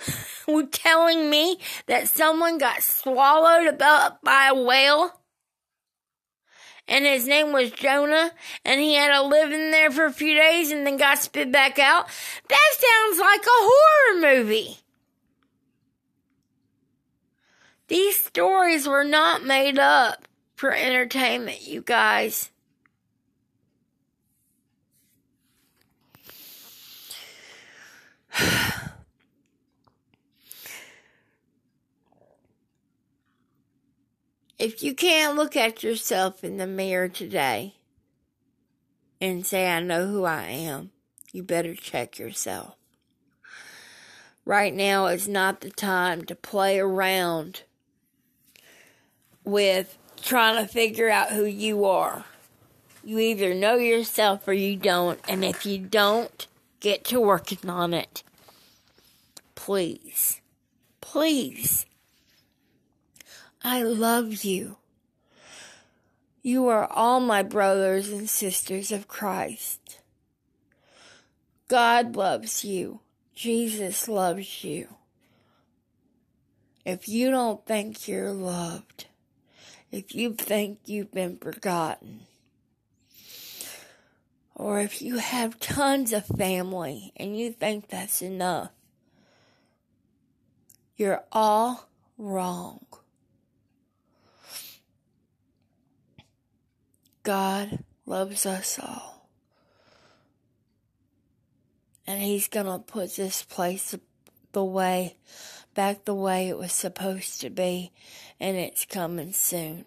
[0.71, 5.13] telling me that someone got swallowed about by a whale
[6.87, 8.31] and his name was Jonah,
[8.65, 11.51] and he had to live in there for a few days and then got spit
[11.51, 12.07] back out.
[12.49, 14.79] That sounds like a horror movie.
[17.89, 22.51] These stories were not made up for entertainment, you guys.
[34.59, 37.75] if you can't look at yourself in the mirror today
[39.21, 40.91] and say, I know who I am,
[41.33, 42.77] you better check yourself.
[44.45, 47.63] Right now is not the time to play around
[49.43, 52.25] with trying to figure out who you are.
[53.03, 56.47] You either know yourself or you don't, and if you don't,
[56.81, 58.23] get to working on it.
[59.55, 60.41] Please.
[61.01, 61.87] Please.
[63.67, 64.77] I love you.
[66.43, 70.01] You are all my brothers and sisters of Christ.
[71.67, 73.01] God loves you.
[73.35, 74.97] Jesus loves you.
[76.85, 79.07] If you don't think you're loved,
[79.91, 82.21] if you think you've been forgotten,
[84.55, 88.73] or if you have tons of family and you think that's enough,
[90.97, 91.89] you're all
[92.19, 92.85] wrong.
[97.25, 99.29] God loves us all.
[102.07, 103.95] And He's going to put this place
[104.53, 105.17] the way,
[105.75, 107.93] back the way it was supposed to be,
[108.39, 109.87] and it's coming soon.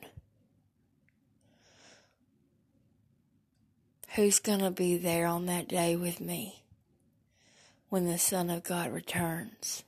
[4.16, 6.64] Who's going to be there on that day with me
[7.90, 9.84] when the Son of God returns?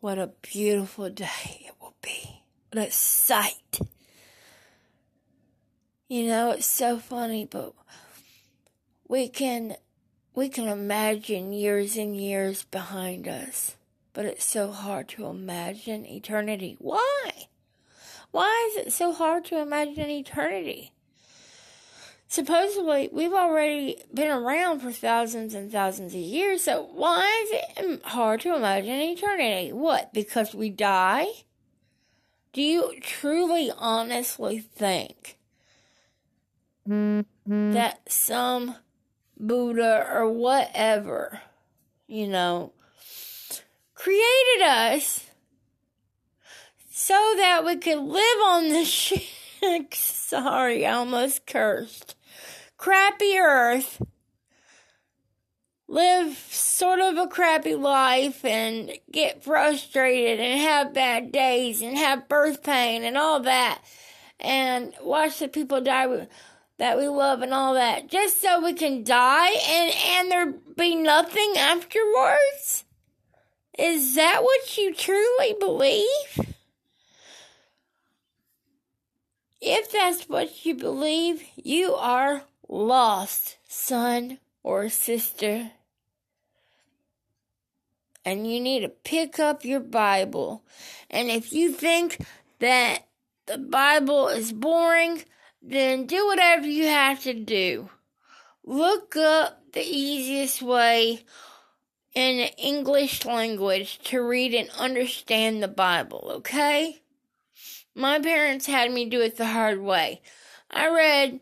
[0.00, 2.42] What a beautiful day it be.
[2.72, 3.80] What a sight.
[6.08, 7.72] You know, it's so funny, but
[9.08, 9.76] we can
[10.34, 13.76] we can imagine years and years behind us,
[14.12, 16.76] but it's so hard to imagine eternity.
[16.78, 17.30] Why?
[18.30, 20.92] Why is it so hard to imagine eternity?
[22.32, 28.04] supposedly we've already been around for thousands and thousands of years, so why is it
[28.06, 29.70] hard to imagine eternity?
[29.70, 30.14] What?
[30.14, 31.26] Because we die?
[32.52, 35.38] Do you truly honestly think
[36.88, 37.72] mm-hmm.
[37.72, 38.76] that some
[39.38, 41.40] Buddha or whatever,
[42.06, 42.72] you know,
[43.94, 45.26] created us
[46.90, 48.88] so that we could live on this
[49.62, 49.94] shit?
[49.94, 52.16] Sorry, I almost cursed
[52.82, 54.02] crappy earth,
[55.92, 62.30] live sort of a crappy life and get frustrated and have bad days and have
[62.30, 63.78] birth pain and all that
[64.40, 66.26] and watch the people die
[66.78, 70.94] that we love and all that just so we can die and and there be
[70.94, 72.84] nothing afterwards?
[73.78, 76.54] Is that what you truly believe?
[79.60, 85.70] If that's what you believe you are lost son or sister,
[88.24, 90.64] and you need to pick up your Bible.
[91.10, 92.24] And if you think
[92.60, 93.06] that
[93.46, 95.24] the Bible is boring,
[95.60, 97.90] then do whatever you have to do.
[98.64, 101.24] Look up the easiest way
[102.14, 107.02] in the English language to read and understand the Bible, okay?
[107.94, 110.20] My parents had me do it the hard way.
[110.70, 111.40] I read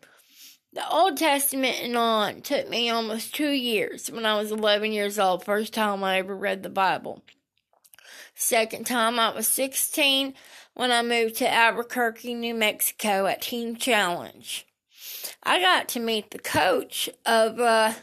[0.72, 5.18] the Old Testament and on took me almost two years when I was 11 years
[5.18, 7.22] old, first time I ever read the Bible.
[8.34, 10.34] Second time I was 16
[10.74, 14.66] when I moved to Albuquerque, New Mexico at Teen Challenge.
[15.42, 17.94] I got to meet the coach of uh,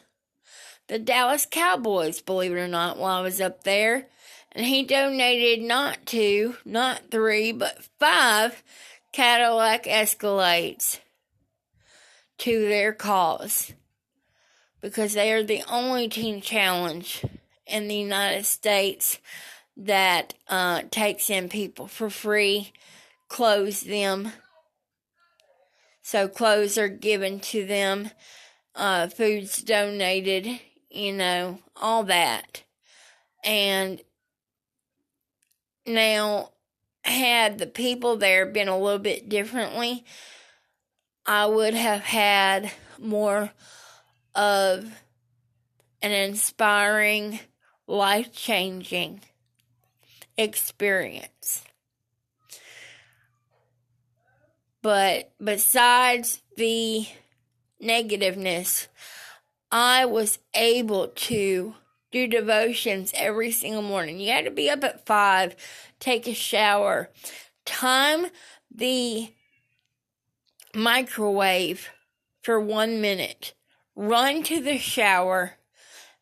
[0.87, 4.07] the Dallas Cowboys, believe it or not, while I was up there.
[4.51, 8.61] And he donated not two, not three, but five
[9.13, 10.99] Cadillac Escalades
[12.39, 13.73] to their cause
[14.81, 17.25] because they are the only teen challenge
[17.65, 19.19] in the United States
[19.75, 22.71] that uh, takes in people for free,
[23.27, 24.31] clothes them.
[26.01, 28.11] So clothes are given to them,
[28.75, 30.59] uh, food's donated,
[30.89, 32.63] you know, all that.
[33.43, 34.01] And
[35.85, 36.51] now,
[37.03, 40.05] had the people there been a little bit differently,
[41.27, 43.51] I would have had more
[44.33, 44.89] of
[46.01, 47.39] an inspiring,
[47.85, 49.21] life changing
[50.37, 51.63] experience.
[54.81, 57.07] But besides the
[57.81, 58.87] negativeness,
[59.69, 61.75] I was able to
[62.09, 64.19] do devotions every single morning.
[64.19, 65.57] You had to be up at five,
[65.99, 67.09] take a shower,
[67.65, 68.27] time
[68.73, 69.33] the
[70.77, 71.89] microwave
[72.43, 73.53] for one minute,
[73.95, 75.53] run to the shower,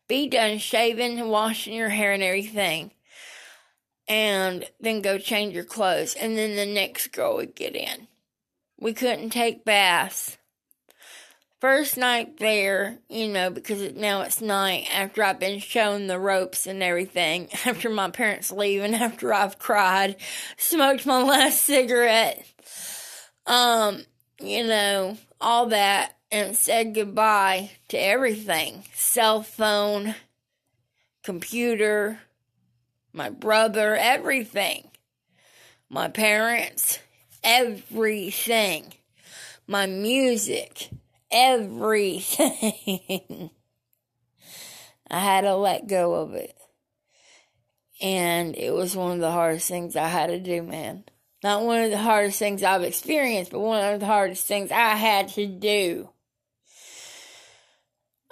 [0.08, 2.90] be done shaving, and washing your hair and everything,
[4.08, 6.14] and then go change your clothes.
[6.14, 8.08] And then the next girl would get in.
[8.80, 10.38] We couldn't take baths.
[11.60, 16.66] First night there, you know, because now it's night after I've been shown the ropes
[16.66, 20.16] and everything, after my parents leave and after I've cried,
[20.56, 22.46] smoked my last cigarette,
[23.46, 24.02] um,
[24.40, 30.14] you know, all that, and said goodbye to everything cell phone,
[31.22, 32.20] computer,
[33.12, 34.90] my brother, everything.
[35.88, 36.98] My parents,
[37.42, 38.92] everything.
[39.66, 40.90] My music,
[41.30, 42.50] everything.
[45.10, 46.56] I had to let go of it.
[48.02, 51.04] And it was one of the hardest things I had to do, man.
[51.46, 54.96] Not one of the hardest things I've experienced, but one of the hardest things I
[54.96, 56.08] had to do.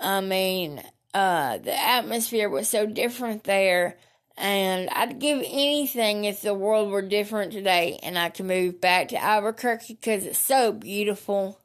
[0.01, 0.83] I mean,
[1.15, 3.99] uh, the atmosphere was so different there
[4.37, 9.11] and I'd give anything if the world were different today and I could move back
[9.11, 11.61] to Albuquerque because it's so beautiful.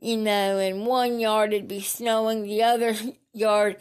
[0.00, 2.96] You know, in one yard it'd be snowing, the other
[3.32, 3.76] yard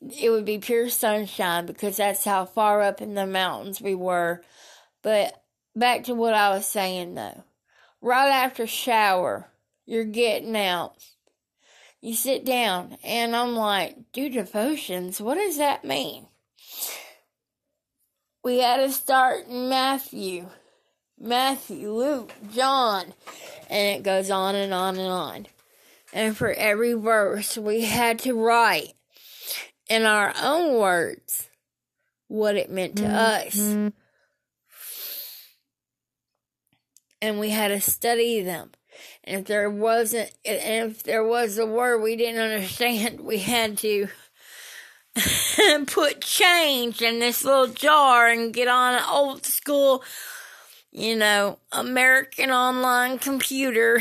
[0.00, 4.44] it would be pure sunshine because that's how far up in the mountains we were.
[5.02, 5.42] But
[5.76, 7.44] back to what I was saying though.
[8.00, 9.48] Right after shower,
[9.84, 10.94] you're getting out.
[12.00, 15.20] You sit down and I'm like, do devotions?
[15.20, 16.26] What does that mean?
[18.46, 20.46] we had to start in Matthew,
[21.18, 23.12] Matthew, Luke, John,
[23.68, 25.46] and it goes on and on and on.
[26.12, 28.92] And for every verse, we had to write
[29.90, 31.50] in our own words
[32.28, 33.86] what it meant to mm-hmm.
[33.86, 33.92] us.
[37.22, 38.70] And we had to study them.
[39.24, 43.78] And if there wasn't, and if there was a word we didn't understand, we had
[43.78, 44.08] to
[45.86, 50.02] put change in this little jar and get on an old school,
[50.92, 54.00] you know, American online computer.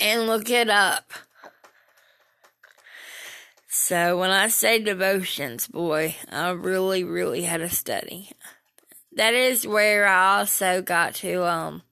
[0.00, 1.12] and look it up.
[3.68, 8.30] So when I say devotions, boy, I really, really had to study
[9.18, 11.82] that is where I also got to um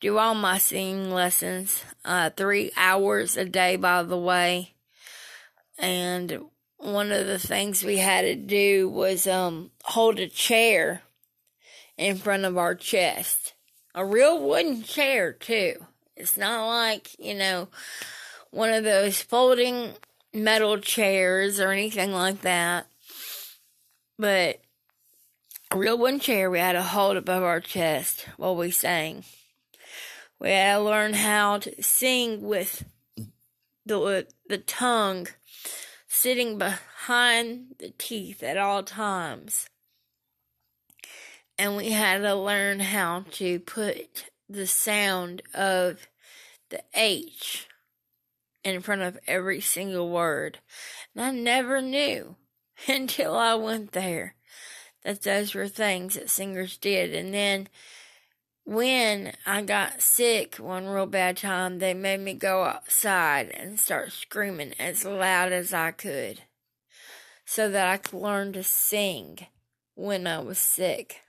[0.00, 1.84] do all my singing lessons.
[2.04, 4.74] Uh, three hours a day, by the way.
[5.78, 6.44] And
[6.76, 11.02] one of the things we had to do was um hold a chair
[11.96, 13.54] in front of our chest.
[13.94, 15.86] A real wooden chair too.
[16.18, 17.68] It's not like, you know,
[18.50, 19.92] one of those folding
[20.34, 22.88] metal chairs or anything like that.
[24.18, 24.60] But
[25.70, 29.22] a real wooden chair we had to hold above our chest while we sang.
[30.40, 32.84] We had to learn how to sing with
[33.86, 35.28] the the tongue
[36.08, 39.68] sitting behind the teeth at all times.
[41.56, 46.08] And we had to learn how to put the sound of
[46.70, 47.68] the H
[48.64, 50.58] in front of every single word.
[51.14, 52.36] And I never knew
[52.88, 54.34] until I went there
[55.04, 57.14] that those were things that singers did.
[57.14, 57.68] And then
[58.64, 64.12] when I got sick one real bad time, they made me go outside and start
[64.12, 66.42] screaming as loud as I could
[67.46, 69.38] so that I could learn to sing
[69.94, 71.22] when I was sick.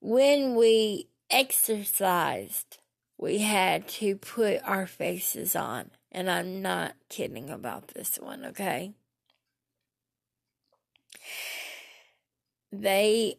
[0.00, 2.78] When we exercised,
[3.18, 5.90] we had to put our faces on.
[6.12, 8.92] And I'm not kidding about this one, okay?
[12.72, 13.36] they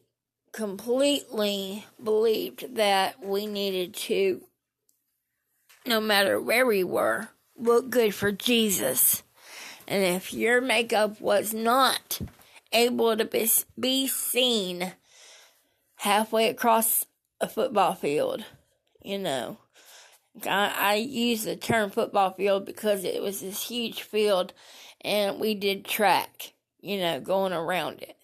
[0.51, 4.41] completely believed that we needed to,
[5.85, 9.23] no matter where we were, look good for Jesus.
[9.87, 12.21] And if your makeup was not
[12.71, 14.93] able to be, be seen
[15.95, 17.05] halfway across
[17.43, 18.43] a football field,
[19.03, 19.57] you know,
[20.47, 24.53] I, I use the term football field because it was this huge field
[25.01, 28.15] and we did track, you know, going around it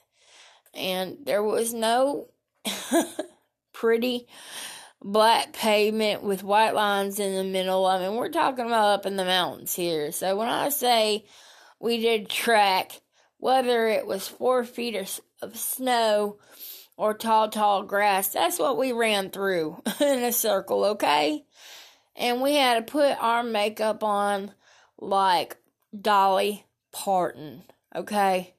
[0.74, 2.30] and there was no
[3.74, 4.28] pretty
[5.02, 7.86] black pavement with white lines in the middle.
[7.86, 10.12] I mean, we're talking about up in the mountains here.
[10.12, 11.26] So when I say
[11.80, 13.02] we did track,
[13.38, 14.96] whether it was four feet
[15.42, 16.38] of snow
[17.00, 21.46] or tall, tall grass, that's what we ran through in a circle, okay?
[22.14, 24.52] And we had to put our makeup on
[25.00, 25.56] like
[25.98, 27.64] Dolly Parton,
[27.96, 28.54] okay?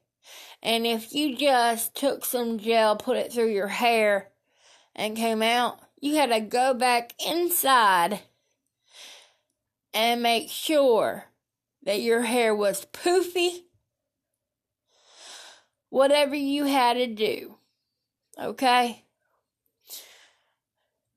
[0.63, 4.29] And if you just took some gel, put it through your hair,
[4.95, 8.21] and came out, you had to go back inside
[9.93, 11.25] and make sure
[11.83, 13.65] that your hair was poofy.
[15.89, 17.57] Whatever you had to do.
[18.39, 19.05] Okay?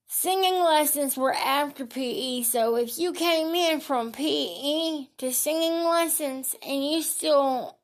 [0.06, 6.56] Singing lessons were after PE, so if you came in from PE to singing lessons
[6.66, 7.78] and you still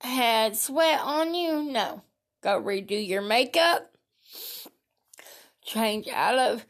[0.00, 2.02] had sweat on you, no.
[2.42, 3.92] Go redo your makeup
[5.64, 6.66] change out of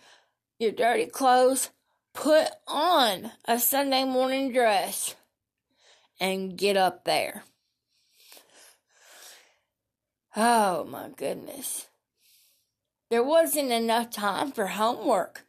[0.58, 1.70] your dirty clothes,
[2.14, 5.16] put on a Sunday morning dress,
[6.20, 7.44] and get up there.
[10.36, 11.88] Oh my goodness.
[13.12, 15.44] There wasn't enough time for homework,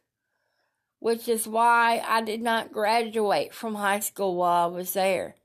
[0.98, 5.36] which is why I did not graduate from high school while I was there.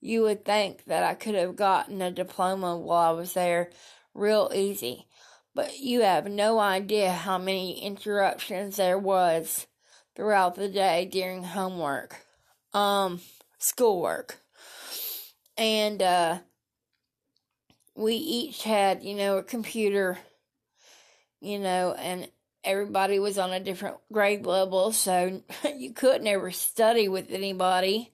[0.00, 3.70] You would think that I could have gotten a diploma while I was there
[4.14, 5.08] real easy
[5.52, 9.66] but you have no idea how many interruptions there was
[10.14, 12.24] throughout the day during homework,
[12.72, 13.20] um,
[13.58, 14.38] schoolwork.
[15.56, 16.38] And, uh,
[17.96, 20.18] we each had, you know, a computer,
[21.40, 22.28] you know, and
[22.64, 25.42] everybody was on a different grade level, so
[25.76, 28.12] you couldn't ever study with anybody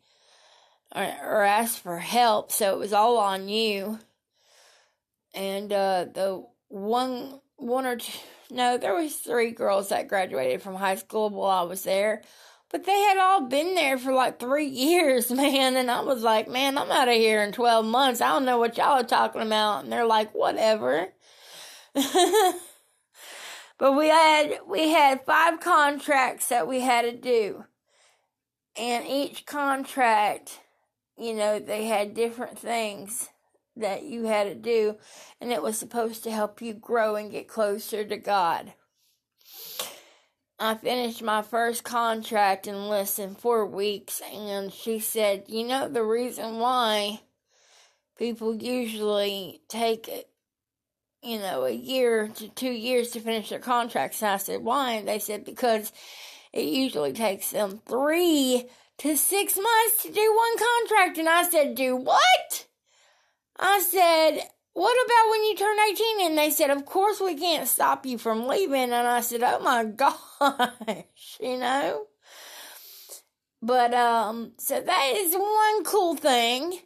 [0.94, 3.98] or, or ask for help, so it was all on you.
[5.34, 8.12] And, uh, the one one or two
[8.50, 12.20] no there was three girls that graduated from high school while i was there
[12.70, 16.48] but they had all been there for like three years man and i was like
[16.48, 18.20] man i'm out of here in 12 months.
[18.20, 19.84] I don't know what y'all are talking about.
[19.84, 21.08] And they're like whatever
[23.78, 27.64] but we had we had five contracts that we had to do
[28.76, 30.60] and each contract
[31.16, 33.28] you know they had different things
[33.76, 34.96] that you had to do,
[35.40, 38.72] and it was supposed to help you grow and get closer to God.
[40.58, 45.88] I finished my first contract in less than four weeks, and she said, You know,
[45.88, 47.20] the reason why
[48.16, 50.08] people usually take,
[51.24, 54.22] you know, a year to two years to finish their contracts.
[54.22, 54.92] And I said, Why?
[54.92, 55.92] And they said, Because
[56.52, 58.66] it usually takes them three
[58.98, 61.18] to six months to do one contract.
[61.18, 62.66] And I said, Do what?
[63.58, 64.40] I said,
[64.72, 66.26] what about when you turn 18?
[66.26, 68.74] And they said, of course we can't stop you from leaving.
[68.74, 70.18] And I said, oh my gosh,
[71.40, 72.06] you know?
[73.62, 76.78] But, um, so that is one cool thing.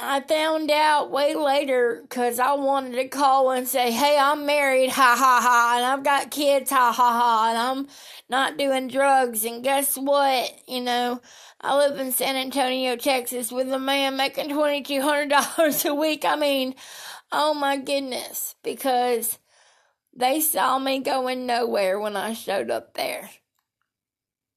[0.00, 4.90] I found out way later because I wanted to call and say, hey, I'm married,
[4.90, 7.88] ha ha ha, and I've got kids, ha ha ha, and I'm
[8.28, 9.44] not doing drugs.
[9.44, 10.52] And guess what?
[10.66, 11.20] You know,
[11.60, 16.24] I live in San Antonio, Texas with a man making $2,200 a week.
[16.24, 16.74] I mean,
[17.30, 19.38] oh my goodness, because
[20.12, 23.30] they saw me going nowhere when I showed up there.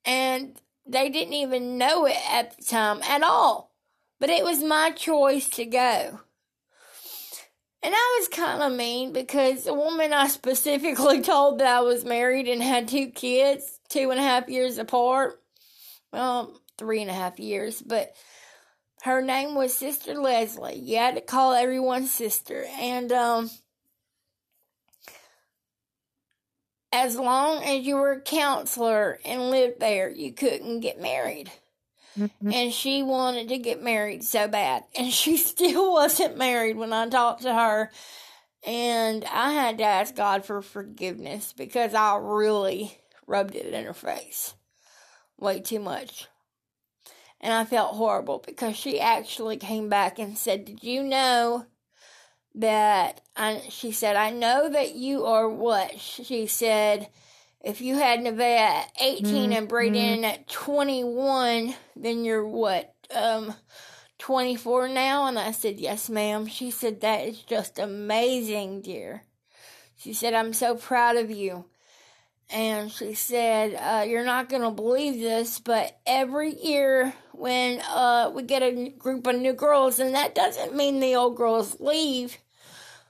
[0.03, 3.66] And they didn't even know it at the time at all.
[4.20, 6.20] But it was my choice to go.
[7.84, 12.03] And I was kind of mean because the woman I specifically told that I was
[12.03, 15.41] married and had two kids, two and a half years apart.
[16.11, 18.13] Well, three and a half years, but
[19.03, 20.80] her name was Sister Leslie.
[20.80, 22.65] You had to call everyone sister.
[22.80, 23.49] And um,
[26.91, 31.51] as long as you were a counselor and lived there, you couldn't get married.
[32.18, 32.51] Mm-hmm.
[32.51, 34.84] And she wanted to get married so bad.
[34.97, 37.91] And she still wasn't married when I talked to her.
[38.65, 42.97] And I had to ask God for forgiveness because I really
[43.28, 44.55] rubbed it in her face
[45.38, 46.28] way too much
[47.39, 51.65] and I felt horrible because she actually came back and said, "Did you know
[52.55, 57.09] that?" I, she said, "I know that you are what?" She said,
[57.68, 59.53] "If you had Nevaeh at 18 mm-hmm.
[59.53, 63.53] and Braden at 21, then you're what?" Um,
[64.20, 65.28] 24 now?
[65.28, 66.47] And I said, Yes, ma'am.
[66.47, 69.24] She said, That is just amazing, dear.
[69.97, 71.65] She said, I'm so proud of you
[72.49, 78.43] and she said, uh, "You're not gonna believe this, but every year when uh, we
[78.43, 82.38] get a group of new girls, and that doesn't mean the old girls leave,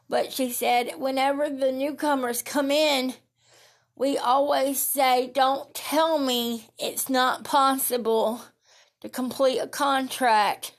[0.10, 3.14] but she said whenever the newcomers come in,
[3.98, 8.42] we always say, don't tell me it's not possible
[9.02, 10.76] to complete a contract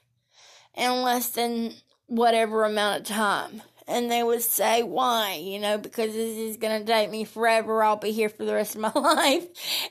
[0.77, 1.75] in less than
[2.07, 3.63] whatever amount of time.
[3.89, 5.35] And they would say, why?
[5.35, 7.83] You know, because this is going to take me forever.
[7.83, 9.47] I'll be here for the rest of my life.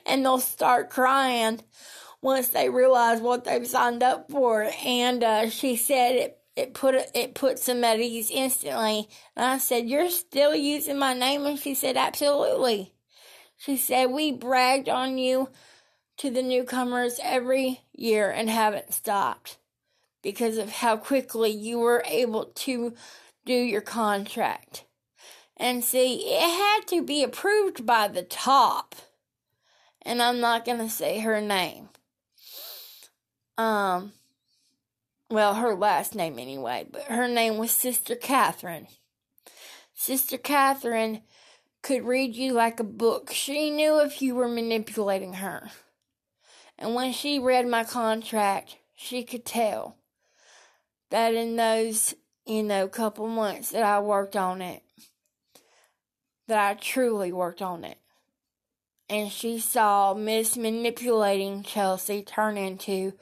[0.06, 1.60] And they'll start crying
[2.22, 4.70] once they realize what they've signed up for.
[4.84, 9.08] And uh, she said it, it put it puts them at ease instantly.
[9.36, 12.92] And I said, "You're still using my name?" And she said, "Absolutely."
[13.58, 15.50] She said, "We bragged on you
[16.16, 19.58] to the newcomers every year and haven't stopped
[20.22, 22.94] because of how quickly you were able to
[23.44, 24.84] do your contract."
[25.58, 28.94] And see, it had to be approved by the top.
[30.02, 31.88] And I'm not going to say her name.
[33.58, 34.12] Um,
[35.28, 38.86] well, her last name anyway, but her name was Sister Catherine.
[39.94, 41.22] Sister Catherine
[41.88, 43.30] could read you like a book.
[43.32, 45.70] She knew if you were manipulating her.
[46.78, 49.96] And when she read my contract, she could tell
[51.08, 52.14] that in those,
[52.44, 54.82] you know, couple months that I worked on it,
[56.46, 57.96] that I truly worked on it.
[59.08, 63.14] And she saw Miss Manipulating Chelsey turn into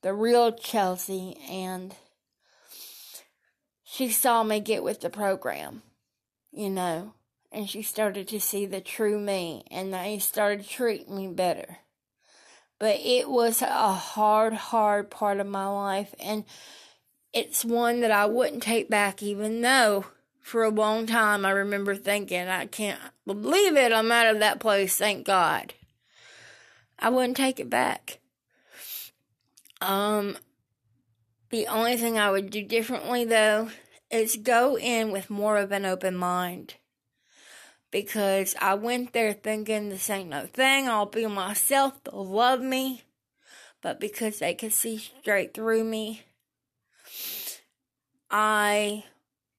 [0.00, 1.94] the real Chelsey, and
[3.84, 5.82] she saw me get with the program,
[6.50, 7.12] you know,
[7.56, 11.78] and she started to see the true me, and they started treating me better.
[12.78, 16.44] But it was a hard, hard part of my life, and
[17.32, 20.04] it's one that I wouldn't take back, even though
[20.42, 24.60] for a long time I remember thinking, I can't believe it, I'm out of that
[24.60, 25.72] place, thank God.
[26.98, 28.18] I wouldn't take it back.
[29.80, 30.36] Um,
[31.48, 33.70] the only thing I would do differently though
[34.10, 36.74] is go in with more of an open mind.
[37.96, 43.04] Because I went there thinking this ain't no thing, I'll be myself, they'll love me.
[43.80, 46.20] But because they could see straight through me,
[48.30, 49.04] I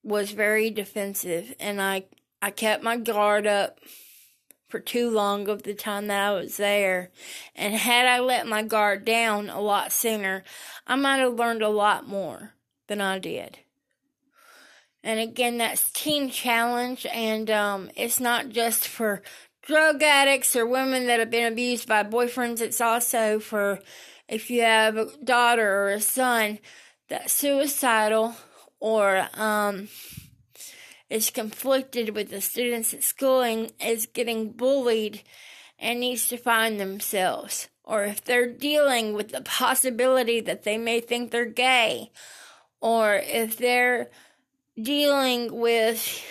[0.04, 2.04] was very defensive and I
[2.40, 3.80] I kept my guard up
[4.68, 7.10] for too long of the time that I was there.
[7.56, 10.44] And had I let my guard down a lot sooner,
[10.86, 12.54] I might have learned a lot more
[12.86, 13.58] than I did.
[15.02, 19.22] And again, that's Teen Challenge, and um, it's not just for
[19.62, 22.60] drug addicts or women that have been abused by boyfriends.
[22.60, 23.80] It's also for
[24.28, 26.58] if you have a daughter or a son
[27.08, 28.34] that's suicidal
[28.80, 29.88] or um,
[31.08, 35.22] is conflicted with the students at school and is getting bullied
[35.78, 41.00] and needs to find themselves, or if they're dealing with the possibility that they may
[41.00, 42.10] think they're gay,
[42.80, 44.10] or if they're
[44.80, 46.22] dealing with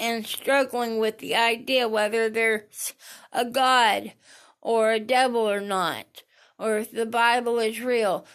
[0.00, 2.94] and struggling with the idea whether there's
[3.32, 4.12] a God
[4.60, 6.22] or a devil or not,
[6.58, 8.26] or if the Bible is real.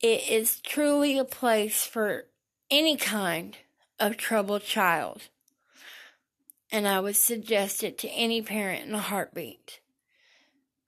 [0.00, 2.26] It is truly a place for
[2.70, 3.56] any kind
[3.98, 5.22] of troubled child.
[6.70, 9.80] And I would suggest it to any parent in a heartbeat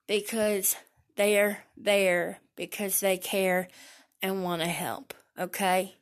[0.05, 0.75] because
[1.15, 3.69] they're there because they care
[4.21, 5.13] and want to help.
[5.39, 5.95] Okay?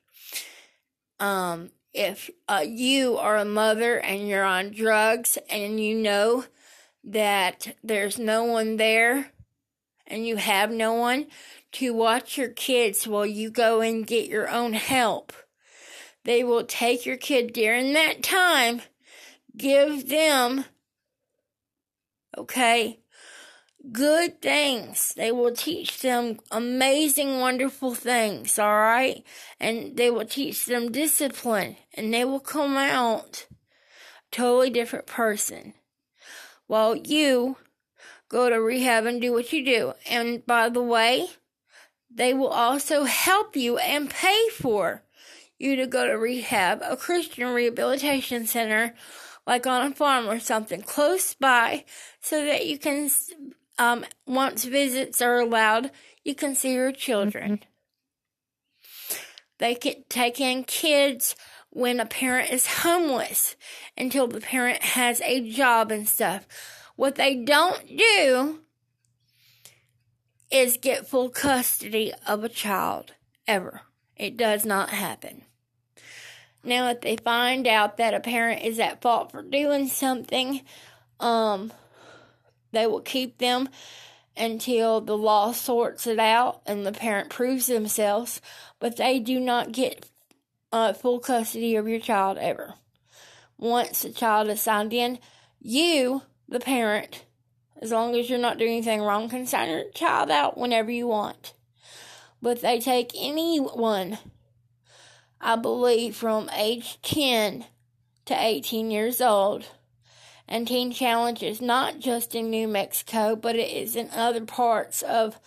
[1.19, 6.45] Um, if uh, you are a mother and you're on drugs and you know
[7.03, 9.31] that there's no one there
[10.07, 11.27] and you have no one
[11.73, 15.31] to watch your kids while you go and get your own help
[16.25, 18.81] they will take your kid during that time,
[19.55, 20.65] give them,
[22.35, 22.99] okay,
[23.91, 25.13] good things.
[25.15, 29.23] They will teach them amazing, wonderful things, all right?
[29.59, 33.47] And they will teach them discipline, and they will come out
[34.31, 35.73] totally different person.
[36.67, 37.57] While you
[38.29, 39.93] go to rehab and do what you do.
[40.09, 41.27] And by the way,
[42.13, 45.03] they will also help you and pay for
[45.57, 48.93] you to go to rehab, a Christian rehabilitation center,
[49.47, 51.85] like on a farm or something close by,
[52.19, 53.09] so that you can,
[53.77, 55.91] um, once visits are allowed,
[56.23, 57.57] you can see your children.
[57.57, 57.69] Mm-hmm.
[59.57, 61.35] They can take in kids
[61.69, 63.55] when a parent is homeless
[63.97, 66.47] until the parent has a job and stuff.
[66.95, 68.59] What they don't do
[70.51, 73.13] is get full custody of a child
[73.47, 73.81] ever.
[74.15, 75.43] It does not happen.
[76.63, 80.61] Now, if they find out that a parent is at fault for doing something,
[81.19, 81.71] um,
[82.75, 83.69] they will keep them
[84.37, 88.41] until the law sorts it out and the parent proves themselves,
[88.79, 90.09] but they do not get
[90.71, 92.73] uh, full custody of your child ever.
[93.57, 95.17] Once the child is signed in,
[95.59, 97.23] you the parent,
[97.81, 101.07] as long as you're not doing anything wrong, can sign your child out whenever you
[101.07, 101.53] want.
[102.41, 104.17] But they take anyone,
[105.39, 107.65] I believe, from age 10
[108.25, 109.65] to 18 years old.
[110.47, 115.01] And Teen Challenge is not just in New Mexico, but it is in other parts
[115.01, 115.39] of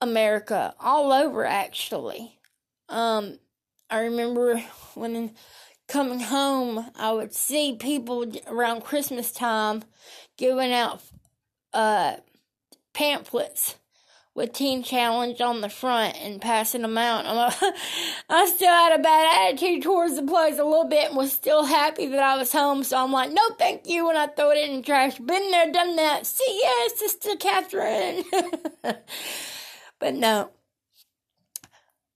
[0.00, 2.38] America, all over actually.
[2.88, 3.38] Um,
[3.90, 4.58] I remember
[4.94, 5.34] when
[5.88, 9.84] coming home, I would see people around Christmas time
[10.36, 11.02] giving out
[11.72, 12.16] uh,
[12.92, 13.76] pamphlets
[14.34, 17.26] with Teen Challenge on the front and passing them out.
[17.26, 17.72] I'm
[18.28, 21.64] I still had a bad attitude towards the place a little bit and was still
[21.64, 22.84] happy that I was home.
[22.84, 24.08] So I'm like, no, thank you.
[24.08, 25.18] And I throw it in the trash.
[25.18, 26.26] Been there, done that.
[26.26, 28.24] See ya, Sister Catherine.
[29.98, 30.50] but no.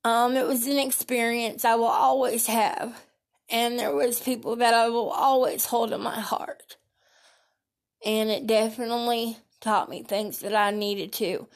[0.05, 3.03] Um, it was an experience I will always have.
[3.51, 6.77] And there was people that I will always hold in my heart.
[8.05, 11.47] And it definitely taught me things that I needed to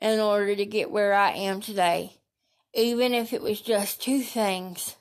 [0.00, 2.18] in order to get where I am today.
[2.74, 4.96] Even if it was just two things,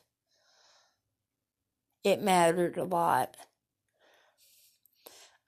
[2.04, 3.36] it mattered a lot.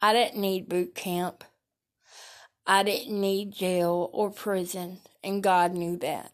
[0.02, 1.44] I didn't need boot camp.
[2.66, 6.34] I didn't need jail or prison, and God knew that.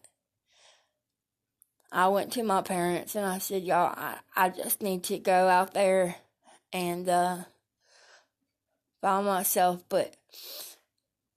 [1.92, 5.48] I went to my parents and I said, Y'all, I, I just need to go
[5.48, 6.16] out there
[6.72, 7.38] and uh,
[9.00, 9.84] find myself.
[9.88, 10.16] But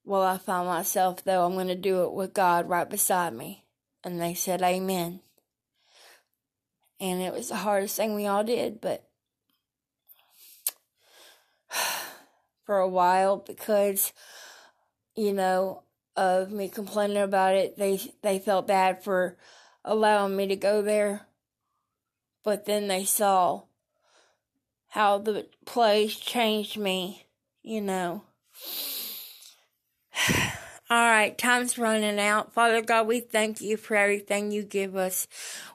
[0.08, 3.66] while I find myself, though, I'm going to do it with God right beside me.
[4.02, 5.20] And they said, Amen.
[6.98, 9.06] And it was the hardest thing we all did, but
[12.64, 14.14] for a while because,
[15.14, 15.82] you know,
[16.16, 19.36] of me complaining about it, they they felt bad for
[19.84, 21.26] allowing me to go there.
[22.42, 23.64] But then they saw
[24.88, 27.26] how the place changed me,
[27.62, 28.24] you know.
[30.90, 32.54] All right, time's running out.
[32.54, 35.28] Father God, we thank you for everything you give us.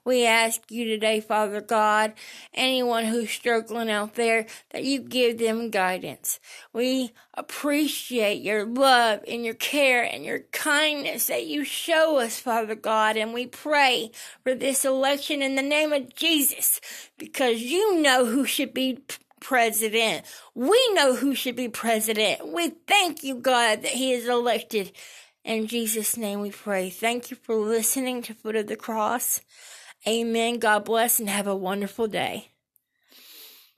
[0.04, 2.14] We ask you today, Father God,
[2.52, 6.40] anyone who's struggling out there, that you give them guidance.
[6.74, 12.76] We appreciate your love and your care and your kindness that you show us, Father
[12.76, 14.10] God, and we pray
[14.44, 16.82] for this election in the name of Jesus
[17.20, 19.00] because you know who should be
[19.44, 20.26] president.
[20.56, 22.48] We know who should be president.
[22.48, 24.92] We thank you, God, that he is elected.
[25.44, 26.90] In Jesus' name we pray.
[26.90, 29.42] Thank you for listening to Foot of the Cross.
[30.08, 30.60] Amen.
[30.60, 32.53] God bless and have a wonderful day.